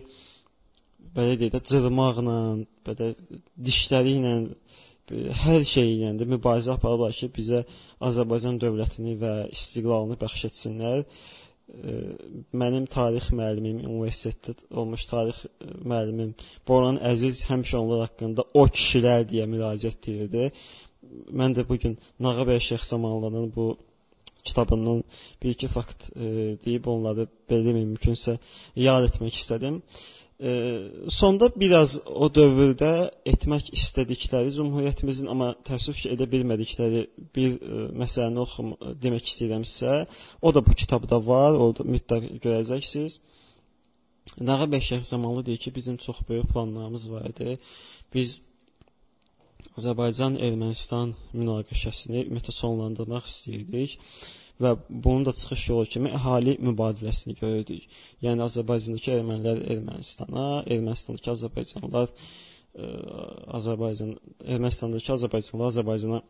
belə 1.16 1.38
deyək 1.40 1.54
də 1.56 1.62
cırmaqla, 1.70 2.38
belə 2.88 3.14
dişləri 3.68 4.18
ilə 4.20 4.34
hər 5.12 5.64
şeyi 5.68 5.98
ilə 5.98 6.12
də 6.20 6.28
mübarizə 6.32 6.74
aparırlar 6.78 7.14
ki, 7.16 7.30
bizə 7.36 7.64
Azərbaycan 8.08 8.60
dövlətini 8.62 9.18
və 9.20 9.34
istiqlalını 9.52 10.18
bəxş 10.22 10.46
etsinlər. 10.50 11.04
Mənim 12.54 12.86
tarix 12.92 13.30
müəllimim, 13.36 13.82
universitetdə 13.88 14.68
olmuş 14.80 15.06
tarix 15.10 15.46
müəllimim 15.64 16.34
Boran 16.68 17.00
Əziz 17.12 17.44
həmişə 17.50 17.80
onlar 17.80 18.04
haqqında 18.08 18.46
o 18.54 18.66
kişilər 18.68 19.26
deyə 19.30 19.48
müraciət 19.50 20.10
edirdi. 20.12 20.52
Mən 21.32 21.56
də 21.56 21.66
bu 21.68 21.80
gün 21.80 21.98
Nağabəy 22.24 22.60
Şeyx 22.64 22.88
Samanlının 22.94 23.52
bu 23.56 23.78
kitabından 24.44 25.04
bir-iki 25.44 25.68
fakt 25.68 26.10
e, 26.16 26.58
deyib 26.66 26.88
onları 26.92 27.28
belə 27.50 27.74
mümkünsə 27.78 28.38
yad 28.76 29.08
etmək 29.08 29.40
istədim. 29.40 29.80
E, 29.80 30.23
sonda 31.08 31.48
biraz 31.56 31.96
o 32.04 32.28
dövrdə 32.36 32.90
etmək 33.32 33.70
istədikləri 33.78 34.52
Cümhuriyyətimizin 34.58 35.30
amma 35.32 35.54
təəssüf 35.68 36.02
ki, 36.02 36.10
edə 36.16 36.28
bilmədikləri 36.28 37.04
bir 37.36 37.54
ə, 37.54 37.60
e, 37.62 37.86
məsələni 38.02 38.42
oxum 38.44 38.74
demək 39.04 39.30
istəyirəmsə, 39.30 39.94
o 40.42 40.54
da 40.56 40.64
bu 40.66 40.76
kitabda 40.76 41.22
var, 41.24 41.56
orada 41.56 41.88
mütləq 41.88 42.28
görəcəksiniz. 42.44 43.20
Nağa 44.44 44.68
Bəşər 44.72 45.04
zamanlı 45.08 45.46
deyir 45.48 45.64
ki, 45.64 45.76
bizim 45.76 45.98
çox 45.98 46.20
böyük 46.28 46.52
planlarımız 46.52 47.10
var 47.12 47.30
idi. 47.32 47.58
Biz 48.14 48.40
Azərbaycan-Ermənistan 49.80 51.16
münaqişəsini 51.34 52.26
ümumiyyətlə 52.26 52.56
sonlandırmaq 52.60 53.32
istəyirdik 53.32 54.00
və 54.62 54.76
bunun 54.90 55.26
da 55.26 55.34
çıxış 55.34 55.64
yolu 55.70 55.86
kimi 55.96 56.12
əhali 56.18 56.58
mübadiləsini 56.68 57.36
görürdük. 57.40 57.88
Yəni 58.26 58.46
Azərbaycandakı 58.48 59.16
ermənilər 59.18 59.64
Ermənistana, 59.76 60.46
Ermənistandakı 60.76 61.32
Azərbaycanlılar 61.34 62.12
ə, 62.12 62.14
e, 62.76 62.92
Azərbaycan 63.60 64.14
Ermənistandakı 64.46 65.16
Azərbaycanlılar 65.18 65.74
Azərbaycana 65.74 66.22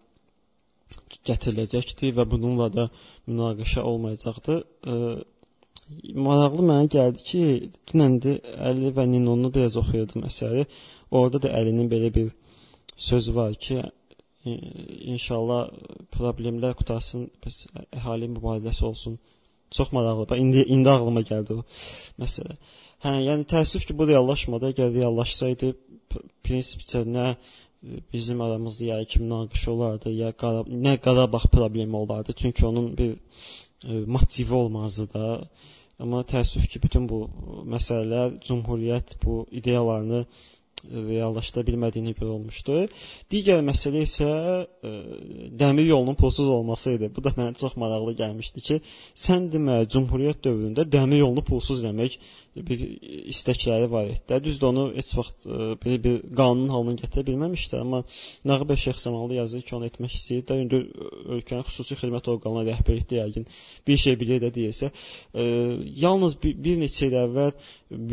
gətiriləcəkdi 1.27 2.13
və 2.17 2.25
bununla 2.31 2.69
da 2.73 2.87
münaqişə 3.27 3.83
olmayacaqdı. 3.91 4.59
Ə, 4.63 4.95
e, 4.95 6.13
maraqlı 6.27 6.63
mənə 6.69 6.87
gəldi 6.95 7.27
ki, 7.29 7.43
dünəndə 7.91 8.37
Əli 8.69 8.93
və 8.95 9.07
Ninonu 9.09 9.51
biraz 9.53 9.75
oxuyurdum 9.81 10.23
əsəri. 10.29 10.63
Orada 11.11 11.43
da 11.43 11.51
Əlinin 11.59 11.91
belə 11.91 12.13
bir 12.15 12.31
sözü 13.09 13.35
var 13.35 13.53
ki, 13.65 13.81
inşallah 14.45 15.69
problemlər 16.13 16.75
qutarsın, 16.79 17.29
bəs 17.43 17.63
əhali 17.95 18.29
mübadiləsi 18.35 18.85
olsun. 18.85 19.19
Çox 19.71 19.91
maraqlıdır. 19.91 20.37
İndi 20.37 20.63
indi 20.75 20.89
ağlıma 20.89 21.23
gəldi 21.25 21.55
o 21.59 21.63
məsələ. 22.21 22.57
Hə, 23.03 23.15
yəni 23.27 23.47
təəssüf 23.49 23.87
ki, 23.87 23.95
bu 23.97 24.07
reallaşmadı. 24.07 24.69
Əgər 24.73 24.93
reallaşsaydı, 24.93 25.73
prinsipcə 26.45 27.01
nə 27.09 27.33
bizim 28.13 28.41
aramızda 28.41 28.85
ya 28.85 28.99
iki 29.03 29.19
münaqişə 29.19 29.69
olardı, 29.73 30.11
ya 30.13 30.31
Qara 30.31 30.61
nə 30.87 30.97
Qarabağ 31.03 31.43
problemi 31.51 31.95
olardı. 31.95 32.33
Çünki 32.33 32.65
onun 32.65 32.97
bir 32.97 33.11
e, 33.87 33.99
motivi 34.05 34.53
olmazdı 34.53 35.07
da. 35.13 35.49
Amma 35.99 36.21
təəssüf 36.21 36.67
ki, 36.67 36.81
bütün 36.83 37.09
bu 37.09 37.25
məsələlər 37.75 38.39
Cümhuriyyət 38.47 39.17
bu 39.23 39.45
ideyalarını 39.51 40.25
reallaşdıra 40.91 41.65
bilmədiyini 41.67 42.13
görə 42.17 42.33
olmuşdu. 42.35 42.77
Digər 43.31 43.63
məsələ 43.65 44.03
isə 44.07 44.27
ə, 44.27 44.55
e, 44.83 44.91
dəmir 45.59 45.87
yolunun 45.89 46.17
pulsuz 46.19 46.49
olması 46.49 46.95
idi. 46.97 47.09
Bu 47.15 47.23
da 47.23 47.33
mənə 47.37 47.55
çox 47.59 47.77
maraqlı 47.79 48.15
gəlmişdi 48.19 48.65
ki, 48.67 48.79
sən 49.25 49.49
demə 49.53 49.83
Cümhuriyyət 49.93 50.43
dövründə 50.47 50.87
dəmir 50.95 51.23
yolunu 51.23 51.45
pulsuz 51.47 51.83
eləmək 51.83 52.19
bir 52.55 52.81
istəkləri 53.33 53.87
var 53.91 54.09
idi. 54.11 54.39
Düzdür, 54.45 54.67
onu 54.67 54.83
heç 54.95 55.13
vaxt 55.17 55.47
e, 55.47 55.69
belə 55.83 55.97
bir 56.03 56.19
qanun 56.37 56.69
halına 56.73 56.95
gətirə 57.01 57.25
bilməmişdi, 57.29 57.79
amma 57.79 58.03
Nağıb 58.45 58.75
Şeyx 58.83 59.05
Səmanlı 59.05 59.39
yazır 59.39 59.61
ki, 59.61 59.75
onu 59.77 59.89
etmək 59.89 60.17
istəyir 60.19 60.45
də. 60.49 60.59
İndi 60.65 60.81
ölkənin 61.37 61.65
xüsusi 61.69 61.97
xidmət 62.01 62.29
orqanları 62.35 62.73
rəhbərlikdə 62.73 63.19
yəqin 63.21 63.49
bir 63.87 63.99
şey 64.05 64.19
bilir 64.21 64.43
də 64.43 64.53
deyəsə, 64.57 64.91
ə, 65.33 65.47
yalnız 66.05 66.37
bir, 66.43 66.55
bir 66.67 66.79
neçə 66.83 67.09
il 67.09 67.17
əvvəl 67.23 67.51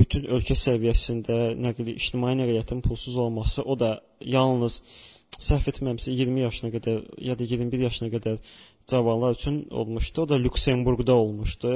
bütün 0.01 0.27
ölkə 0.37 0.57
səviyyəsində 0.57 1.41
nəqli 1.61 1.97
ictimai 1.99 2.35
nəqliyyatın 2.41 2.83
pulsuz 2.87 3.17
olması, 3.17 3.63
o 3.63 3.79
da 3.79 3.99
yalnız 4.25 4.81
səhv 5.41 5.71
etmirəmsə 5.73 6.13
20 6.13 6.41
yaşına 6.47 6.71
qədər 6.75 7.05
ya 7.25 7.37
da 7.39 7.47
21 7.49 7.87
yaşına 7.87 8.09
qədər 8.13 8.41
cavanlar 8.87 9.35
üçün 9.35 9.67
olmuşdu. 9.71 10.23
O 10.23 10.29
da 10.29 10.35
Lüksemburqda 10.35 11.15
olmuşdu. 11.15 11.73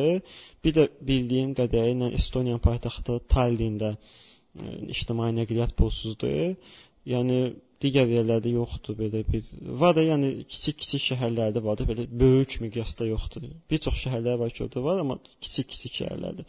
Bir 0.65 0.75
də 0.79 0.89
bildiyim 1.01 1.53
qədərilə 1.59 2.13
Estoniya 2.15 2.59
paytaxtı 2.59 3.21
Tallində 3.35 3.95
e, 3.95 4.67
ictimai 4.95 5.33
nəqliyyat 5.37 5.77
pulsuzdur. 5.79 6.57
Yəni 7.05 7.39
digər 7.85 8.09
yerlərdə 8.09 8.53
yoxdur 8.55 8.97
belə 8.97 9.21
bir. 9.29 9.45
Var 9.81 9.95
da 9.97 10.05
yəni 10.07 10.31
kiçik-kiçik 10.49 11.03
şəhərlərdə 11.11 11.63
var 11.65 11.79
da 11.81 11.87
belə 11.89 12.07
böyük 12.23 12.57
miqyasda 12.63 13.09
yoxdur. 13.11 13.47
Bir 13.71 13.83
çox 13.87 13.99
şəhərlər 14.07 14.39
var 14.41 14.53
ki, 14.55 14.65
orada 14.67 14.85
var, 14.87 15.01
amma 15.03 15.19
kiçik-kiçik 15.45 15.99
şəhərlərdə. 16.01 16.47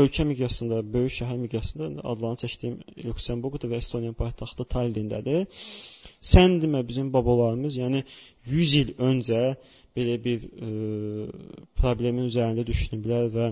Ölkə 0.00 0.26
miqyasında, 0.30 0.80
böyük 0.94 1.16
şəhər 1.18 1.40
miqyasında 1.44 1.90
adlarını 2.12 2.42
çəkdiyim 2.44 2.78
Lüksemburqdur 3.08 3.72
və 3.72 3.82
Estoniya 3.82 4.16
paytaxtı 4.22 4.68
Tallinnədir. 4.74 5.44
Sən 6.32 6.58
demə 6.62 6.82
bizim 6.86 7.12
babalarımız, 7.14 7.76
yəni 7.82 8.04
100 8.48 8.76
il 8.82 8.94
öncə 9.10 9.42
belə 9.98 10.16
bir 10.26 10.44
e, 10.48 10.68
problemin 11.80 12.28
üzərində 12.30 12.64
düşünüblər 12.66 13.30
və 13.36 13.48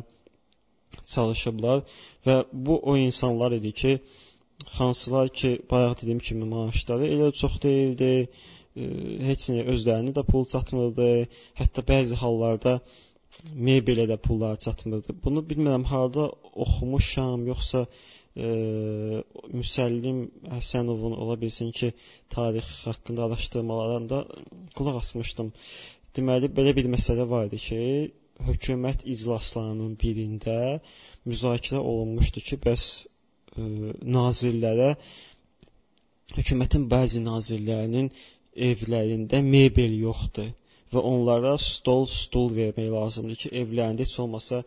çalışıblar 1.14 1.82
və 2.26 2.37
bu 2.52 2.78
o 2.90 2.96
insanlar 2.96 3.52
idi 3.59 3.72
ki, 3.82 3.92
hansılar 4.78 5.28
ki, 5.28 5.50
bayaq 5.70 5.96
dediyim 6.00 6.22
kimi 6.28 6.44
maaşları 6.54 7.09
elə 7.14 7.32
çox 7.40 7.61
deyildi, 7.62 8.12
e, 8.76 8.85
heç 9.28 9.50
nə 9.52 9.66
özlərinə 9.72 10.14
də 10.16 10.24
pul 10.30 10.46
çatmırdı, 10.52 11.11
hətta 11.61 11.85
bəzi 11.90 12.18
hallarda 12.22 12.80
mebelə 13.68 14.06
də 14.11 14.16
pullar 14.26 14.56
çatmırdı. 14.64 15.16
Bunu 15.24 15.44
bilmirəm 15.50 15.85
harda 15.92 16.30
oxumuşam, 16.64 17.46
yoxsa 17.52 17.87
e, 18.37 18.46
Müsəllim 19.61 20.18
Həsənovun 20.56 21.16
ola 21.22 21.37
bilsin 21.40 21.72
ki, 21.78 21.92
tarix 22.30 22.68
haqqında 22.87 23.24
araşdırmalarında 23.28 24.18
qulaq 24.76 24.96
asmışdım. 25.02 25.52
Deməli, 26.16 26.48
belə 26.59 26.72
bir 26.76 26.88
məsələ 26.92 27.26
var 27.29 27.48
idi 27.48 27.61
ki, 27.66 27.81
hökumət 28.46 29.05
iclaslarının 29.14 29.96
birində 30.00 30.59
müzakirə 31.29 31.81
olunmuşdu 31.81 32.42
ki, 32.46 32.59
bəs 32.66 32.85
ə, 33.05 33.62
e, 33.62 33.94
nazirlərə 34.16 34.90
hökumətin 36.37 36.87
bəzi 36.90 37.22
nazirlərinin 37.24 38.11
evlərində 38.68 39.42
mebel 39.44 39.94
yoxdur 40.02 40.50
və 40.94 41.02
onlara 41.11 41.57
stol, 41.61 42.07
stul 42.11 42.50
vermək 42.57 42.90
lazımdır 42.92 43.40
ki, 43.42 43.52
evlərində 43.62 44.07
heç 44.07 44.16
olmasa 44.22 44.62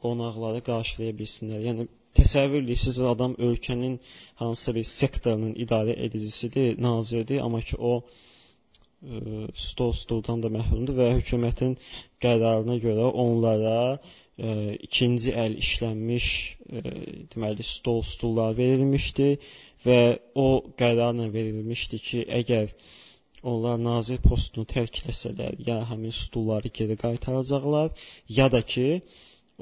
qonaqları 0.00 0.62
qarşılaya 0.66 1.14
bilsinlər. 1.20 1.64
Yəni 1.68 1.88
təsəvvür 2.16 2.62
edirsiniz, 2.64 3.00
adam 3.12 3.34
ölkənin 3.48 3.98
hansısa 4.40 4.74
bir 4.76 4.86
sektorunun 4.92 5.56
idarə 5.64 5.96
edicisidir, 6.06 6.78
nazirdir, 6.80 7.42
amma 7.44 7.60
ki 7.60 7.76
o 7.78 7.98
stol 9.54 9.92
stuldan 9.92 10.42
da 10.42 10.48
məhrumdur 10.52 10.96
və 10.96 11.08
hökumətin 11.18 11.74
qərarına 12.24 12.76
görə 12.82 13.10
onlara 13.22 13.78
ə, 13.92 13.98
e, 14.38 14.52
ikinci 14.88 15.34
əl 15.44 15.56
işlənmiş 15.60 16.28
ə, 16.32 16.80
e, 16.80 16.92
deməli 17.34 17.66
stol 17.66 18.02
stullar 18.08 18.56
verilmişdi 18.56 19.28
və 19.84 20.00
o 20.34 20.48
qərarla 20.80 21.28
verilmişdi 21.32 22.00
ki, 22.08 22.24
əgər 22.40 22.72
onlar 23.46 23.78
nazir 23.78 24.18
postunu 24.24 24.66
tərk 24.66 25.04
etsələr, 25.12 25.54
ya 25.68 25.82
həmin 25.90 26.14
stulları 26.16 26.72
geri 26.80 26.96
qaytaracaqlar, 27.04 27.92
ya 28.38 28.48
da 28.50 28.62
ki, 28.72 29.02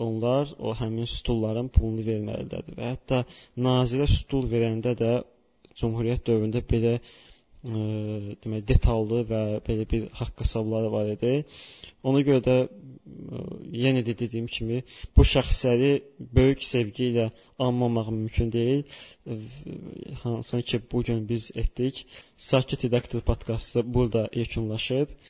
onlar 0.06 0.54
o 0.58 0.72
həmin 0.78 1.10
stulların 1.10 1.68
pulunu 1.74 2.06
verməlidirlər 2.06 2.78
və 2.78 2.94
hətta 2.94 3.20
nazirə 3.66 4.08
stul 4.10 4.48
verəndə 4.50 4.94
də 5.02 5.12
Cümhuriyyət 5.74 6.22
dövründə 6.28 6.60
belə 6.70 6.98
ə, 7.64 8.36
demək 8.44 8.66
detallı 8.68 9.22
və 9.30 9.42
belə 9.66 9.86
bir 9.90 10.08
haqq 10.20 10.44
hesabları 10.44 10.92
var 10.92 11.10
idi. 11.14 11.34
Ona 12.04 12.20
görə 12.26 12.42
də 12.44 12.56
ə, 12.64 12.68
yenə 13.84 14.04
də 14.06 14.16
dediyim 14.20 14.46
kimi 14.46 14.82
bu 15.16 15.26
şəxsləri 15.34 15.92
böyük 16.38 16.64
sevgi 16.64 17.10
ilə 17.12 17.28
anmamaq 17.58 18.10
mümkün 18.10 18.52
deyil. 18.52 18.82
Hansı 20.22 20.62
ki 20.62 20.80
bu 20.92 21.02
gün 21.02 21.28
biz 21.28 21.50
etdik. 21.56 22.06
Sakit 22.38 22.84
redaktor 22.84 23.20
podkastı 23.20 23.94
burada 23.94 24.28
yekunlaşır. 24.34 25.08